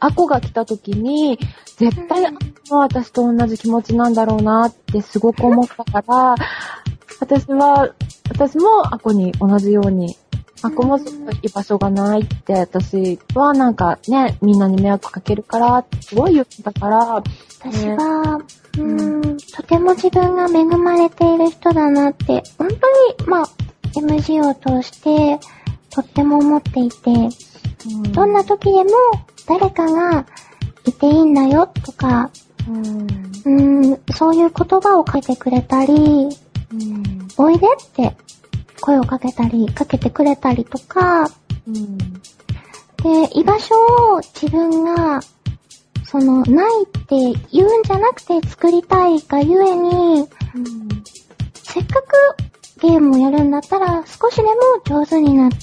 [0.00, 1.38] アコが来た時に、
[1.76, 2.32] 絶対、
[2.70, 6.34] 私と同じ気持ちなんだろうなってすごく思ったから、
[7.20, 7.90] 私は、
[8.30, 10.16] 私もアコに同じように、
[10.62, 10.98] アコも
[11.42, 16.98] 居場所がないって、私はなんかね、みんなに迷惑かけるからってすごい言ってたから、
[17.60, 18.40] 私は、
[18.78, 23.48] うーん、とても自分が恵まれている人だなって、本当に、まあ、
[23.94, 25.38] MG を通して、
[25.90, 27.10] とっても思っていて、
[28.12, 28.90] どんな時でも
[29.46, 30.26] 誰かが
[30.84, 32.30] いていいんだよとか、
[32.68, 38.16] うん、うーん、そういう言葉をかけてくれたり、うん、おいでって
[38.80, 41.30] 声をかけたり、かけてくれたりとか、
[41.66, 43.74] うん、で、居場所
[44.14, 45.20] を自分が、
[46.04, 47.16] その、ないって
[47.52, 50.28] 言うんじゃなくて作りたいがゆえに、
[51.54, 52.16] せっかく
[52.80, 54.50] ゲームをやるんだったら少しでも
[54.84, 55.56] 上手になって、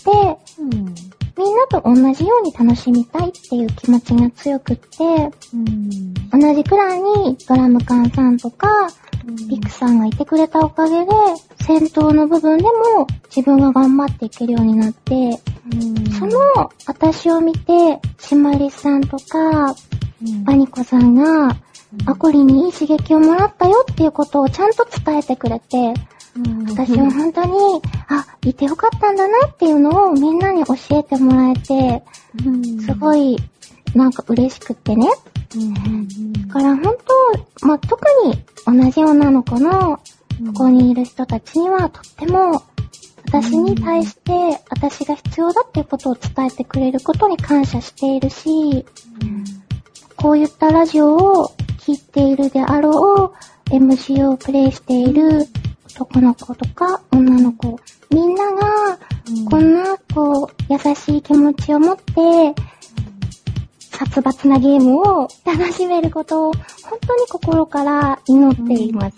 [0.59, 0.95] うん、
[1.37, 8.67] みんなと同じように楽しみたいっていう気持ちが強くって、うん、同じくらいにドラム缶さんとか、
[9.47, 11.11] ビクさんがいてくれたおかげで、
[11.61, 15.39] 戦闘の部分でも自分が頑張っていけるようになって、
[16.19, 16.39] その
[16.85, 19.75] 私を見て、シマリさんとか、
[20.45, 21.57] バニコさんが、
[22.05, 25.93] アコリにいい刺激をもらったよっていうことをちゃんと伝えてくれて、
[26.67, 27.51] 私は本当に、
[28.07, 32.03] あ、いてよかったんだなっていうのをみんなに教えてもらえて、
[32.85, 33.37] すごい、
[33.93, 35.07] なんか嬉しくってね。
[36.47, 36.95] だから本
[37.59, 42.63] 当、まあ、特に同じ女の子のここにいる人たちにはとっても
[43.27, 44.31] 私に対して
[44.69, 48.85] 私が必要だっていうことを伝えてくれることに感謝しているし、
[50.15, 53.33] こういったラジオを聴いているであろ
[53.69, 55.47] う MC をプレイしている
[55.95, 57.79] 男の子とか女の子、
[58.09, 58.97] みんなが
[59.49, 62.61] こんなこう優しい気持ちを持って
[63.79, 69.17] 殺伐なゲームを楽しめることを本当に心から祈っています。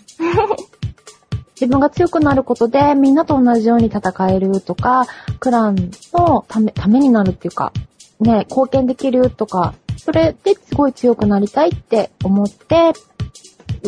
[1.58, 5.06] 自分が強くなることで、みんなと同じように戦えるとか、
[5.40, 7.72] クランのため、ためになるっていうか、
[8.20, 12.92] ね、貢献できるとか、それですごい強くなりたいって思って、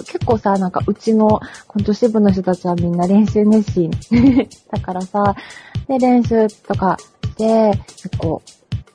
[0.03, 3.91] 結構さ、なんかうちのコント支部の人たちはみんな練習熱心
[4.71, 5.35] だからさ、
[5.87, 7.71] で、練習とかして、
[8.03, 8.43] 結構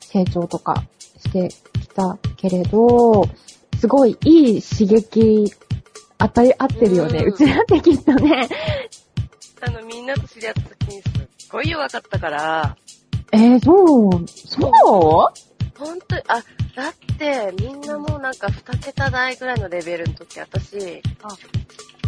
[0.02, 0.84] 成長とか
[1.18, 3.24] してきたけれど、
[3.80, 5.52] すごいいい刺激
[6.18, 7.20] 与え合ってるよね。
[7.20, 8.48] ううんちらってきっとね。
[9.62, 11.12] あの、みんなと知り合った時にすっ
[11.52, 12.78] ごい弱かったから、
[13.32, 14.68] えー、そう、そ
[15.36, 15.53] う？
[15.84, 16.44] ほんとに、あ、
[16.76, 21.30] だって、みんなもうなんか2桁台ぐらいのレベルの時、私、あ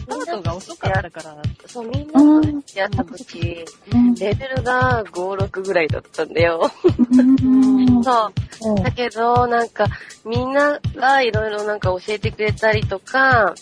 [0.05, 4.13] スタートが遅かったから、そう、みんなと知り合った時、うん。
[4.15, 6.71] レベルが5、6ぐらいだったんだよ。
[7.11, 8.03] うん。
[8.03, 8.32] そ
[8.73, 8.84] う。
[8.84, 9.88] だけど、なんか、
[10.23, 13.55] みんながいろいろなんか教えてくれたりとか、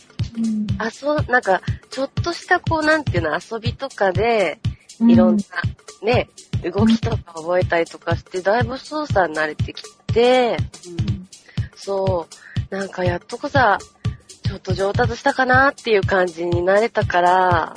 [0.77, 4.59] あ、そう、なんか、ちょっとしたこう、なんていうの、遊びとかで、
[4.99, 5.43] いろんな、
[6.01, 6.29] ね、
[6.63, 9.81] 動きとか覚えたりとかして、だいぶ操作に慣れてき
[10.13, 10.57] て、
[11.75, 12.27] そ
[12.71, 13.77] う、なんかやっとこさ、
[14.43, 17.73] ちょっと上達したかなっていう感じになれたから、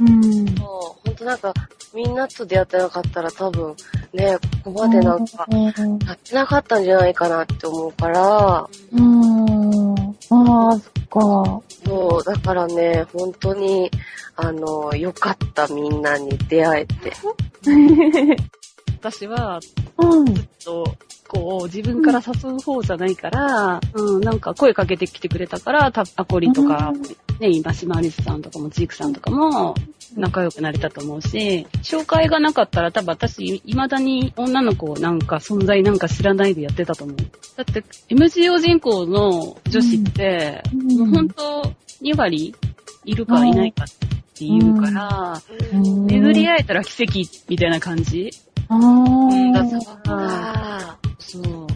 [0.00, 0.46] うんうん。
[0.56, 1.52] そう、ほんとなんか、
[1.94, 3.74] みんなと出会ってなかったら多分、
[4.12, 5.64] ね、ここまでなんか、うん。
[5.64, 9.94] やってなかったんじゃないかなって思うから、うん。
[10.30, 11.62] ああ、そっか。
[11.86, 13.90] そう、だからね、本当に、
[14.36, 17.12] あの、よかった、みんなに出会えて。
[19.00, 19.60] 私は、
[19.98, 20.24] うん。
[20.64, 20.84] と、
[21.30, 26.92] こう、自分から誘う方じゃないから、うん、なんか声かけてきてくれたから、たアコリとか、
[27.38, 29.76] ね、今、シマリスさんとかも、ジークさんとかも、
[30.16, 37.16] 仲良くなれたと思うし、紹介がなかったら多分私、未だに女の子なんか存在なんか知らないでやってたと思う。
[37.16, 40.98] だって、MGO 人口の女子って、うん。
[40.98, 41.62] もう本当
[42.02, 42.56] 2割
[43.04, 43.86] いるかいないかっ
[44.34, 46.06] ていうから、うん。
[46.06, 48.32] 巡り会えたら奇跡みたいな感じ
[48.70, 48.76] あ
[50.06, 50.10] あ。
[50.12, 51.66] あそう。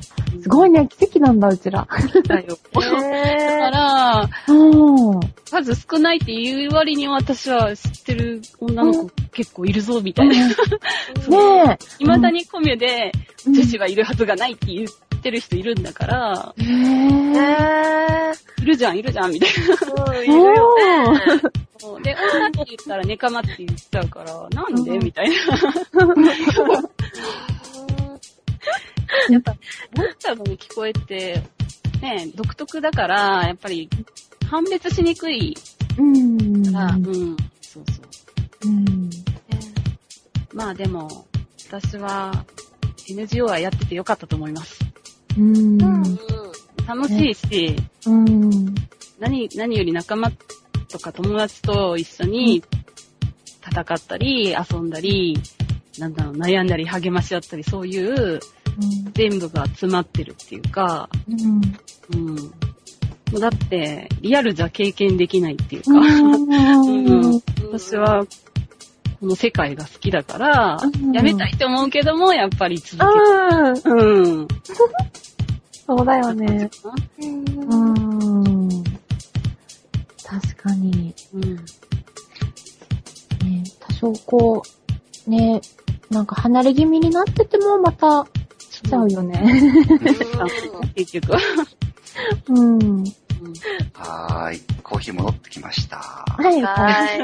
[0.40, 1.88] すごいね、奇跡なんだ、うちら。
[2.26, 2.58] だよ。
[2.72, 2.80] ー。
[2.80, 5.20] だかへら、 うん。
[5.50, 10.34] 数少ないっていう割には私は知ってる女の子結構いるぞ、みたいな。
[11.28, 11.84] ねえ。
[11.98, 13.12] 未だにコミュで
[13.46, 14.88] うん女子はいるはずがないって言っ
[15.24, 17.36] てる人いるんだから、へー。
[17.36, 18.32] え。
[18.62, 20.18] いへるじゃん、いるじゃん、みたいー。
[20.18, 21.04] うん、 いるよね。
[21.04, 22.00] な。
[22.02, 24.98] で、女って言ったらネカマって言っちゃうから、なんで？
[24.98, 25.34] みたいな。
[29.30, 29.54] やっぱ、
[29.96, 31.42] モンスターに聞こえて、
[32.00, 33.88] ね、独特だから、やっぱり、
[34.50, 35.56] 判別しにくい
[35.98, 36.64] うん。
[36.72, 38.02] から、うん、そうそ
[38.64, 38.68] う。
[38.68, 39.10] うん。
[40.52, 41.26] まあでも、
[41.70, 42.44] 私は
[43.08, 44.83] NGO はやっててよかったと思います。
[45.38, 45.78] うん。
[46.86, 47.76] 楽しいし、
[48.06, 48.74] うん。
[49.18, 50.30] 何、何より仲間
[50.88, 52.62] とか友達と一緒に
[53.66, 55.38] 戦ったり、遊んだり、
[55.98, 58.40] なんだろう、悩んだり励まし合ったり、そういう
[59.14, 62.28] 全部が詰まってるっていうか、うん。
[63.32, 63.40] うん。
[63.40, 67.40] だって、リアルじゃ経験できないっていうか、うん。
[67.72, 68.24] 私は、
[69.20, 73.74] この世界が好きだから、うんやめたいって思うけども、やっぱり続うん。
[73.74, 73.94] ける。
[73.94, 74.48] うん。
[75.86, 76.70] そうだよね。
[77.20, 78.84] うんうん。
[80.24, 81.14] 確かに。
[81.34, 81.56] うん。
[81.56, 81.62] ね、
[83.80, 84.62] 多少こ
[85.26, 85.60] う、ね、
[86.10, 88.26] なんか離れ気味になっててもまた
[88.70, 89.42] 来ちゃうよね。
[90.94, 91.38] 結局は。
[92.48, 93.04] うん。
[93.44, 93.52] うん
[93.94, 94.60] はーい。
[94.82, 95.96] コーヒー戻ってきました。
[95.98, 97.22] はい、はい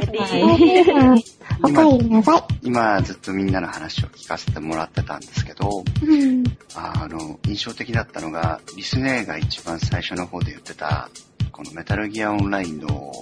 [1.62, 2.42] おかえりなさい。
[2.62, 6.44] 今ずっとみんなの話を聞かせてもらってたんですけど、うん。
[6.74, 11.10] あの、印象的だったのが、リスネーが一番最初の方で言ってた、
[11.52, 13.12] このメタルギアオンラインの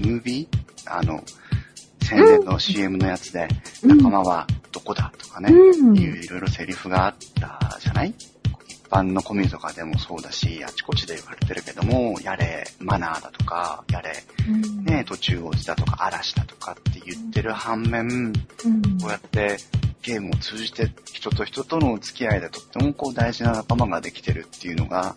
[0.00, 0.58] ムービー？
[0.86, 1.22] あの、
[2.02, 3.48] 宣伝の CM のやつで、
[3.82, 8.14] うん仲間はどこだとかね、うんいういろいろセリフがあったじゃない？
[8.18, 8.35] 一
[8.88, 14.12] 般のコミュとかでもそうだし、あちこちで言われてるけども、やれマナーだとか、やれ
[14.84, 18.32] ね、途中落ちだとか嵐だとかって言ってる反面、
[19.00, 19.58] こうやって
[20.02, 25.16] ゲームを通じて人と人との付き合いでとってもこう大事な仲間ができてるっていうのが、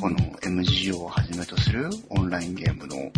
[0.00, 3.10] この MGO をはじめとするオンラインゲームの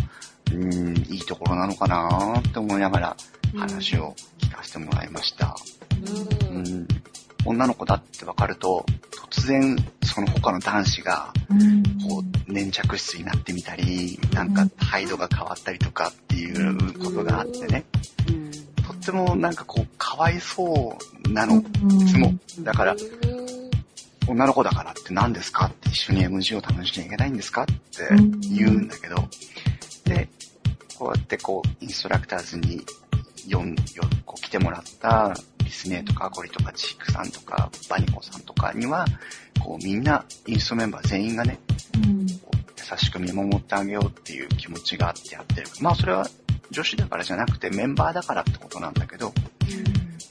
[0.52, 3.16] うん、いいところなのかなって思いながら
[3.56, 5.56] 話を聞かせてもらいました。
[6.50, 6.54] う。
[6.54, 6.88] うんん、
[7.44, 8.84] 女の子だって分かると、
[9.30, 11.82] 突然その他の男子が、うん。
[12.08, 17.84] こう、粘着質になってみたり、なんか態度が変わったりとかっていうことがあってね、
[18.28, 18.50] うん。
[18.82, 22.34] とってもなんかこう、かわいそうなの、いうんつも。
[22.60, 22.96] だから、
[24.26, 27.74] 女の子だからって何ですかって一緒に MG を楽しんじゃいけないんですかって
[28.48, 29.16] 言うんだけど、
[30.04, 30.28] で、
[30.96, 32.84] こうやってこう、インストラクターズに
[33.46, 33.76] よん、よ、
[34.24, 35.34] こう来てもらった
[35.70, 39.06] リスネーとかゴリとかチークさんとかバニコさんとかには、
[39.64, 41.60] こうみんなインストメンバー全員がね、
[41.94, 42.26] うん。
[42.26, 42.36] 優
[42.96, 45.68] しく見守ってあげようっていう気持ちがあってやってる。
[45.80, 46.26] まあそれは
[46.72, 49.32] 女子だからじゃなくてメンバーだからってことなんだけど、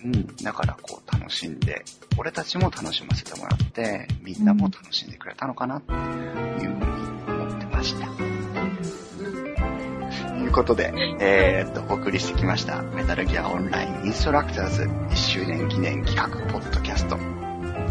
[0.03, 1.85] うん、だからこう楽しんで、
[2.17, 6.73] 俺たちも楽しませてもらって、みんなも楽しんでくれたのかなっていうふうに
[7.27, 8.08] 思ってました。
[10.49, 17.17] ということで、えー、っと、お送りしてきました、メタルギアオンラインインストラクターズ1周年記念企画ポッドキャスト。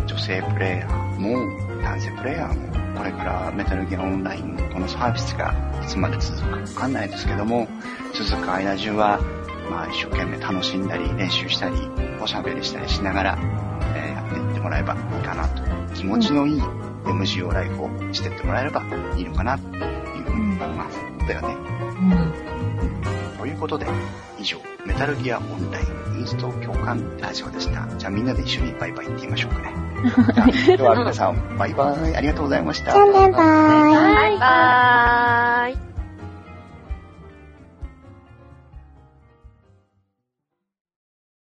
[0.06, 5.54] 女性プレイヤーも、男性プレイヤーも、これからメタルギアオンラインのこのサービスが
[5.84, 7.68] いつまで続くかわかんないですけども、
[8.12, 9.20] 続く間中は、
[9.70, 11.76] まあ一生懸命楽しんだり、練習したり、
[12.20, 13.38] おしゃべりしたりしながら、
[13.94, 15.62] えーやっていってもらえばいいかなと。
[15.94, 16.60] 気持ちのいい
[17.04, 18.82] MGO ライフをしてってもらえれば
[19.16, 19.78] いいのかな、と
[20.38, 21.26] いうふう。
[21.28, 21.56] だよね。
[23.38, 23.86] ということで、
[24.38, 25.82] 以上、メタルギアオンライ
[26.16, 27.86] ンインスト共感ラジオでした。
[27.98, 29.72] じゃあみんなで一緒にバイバイって言いましょうかね。
[30.66, 32.16] じゃあ、では皆さん、バイバイ。
[32.16, 32.92] ありがとうございました。
[32.92, 33.32] じゃあね、バイ。
[33.32, 35.87] バイバーイ。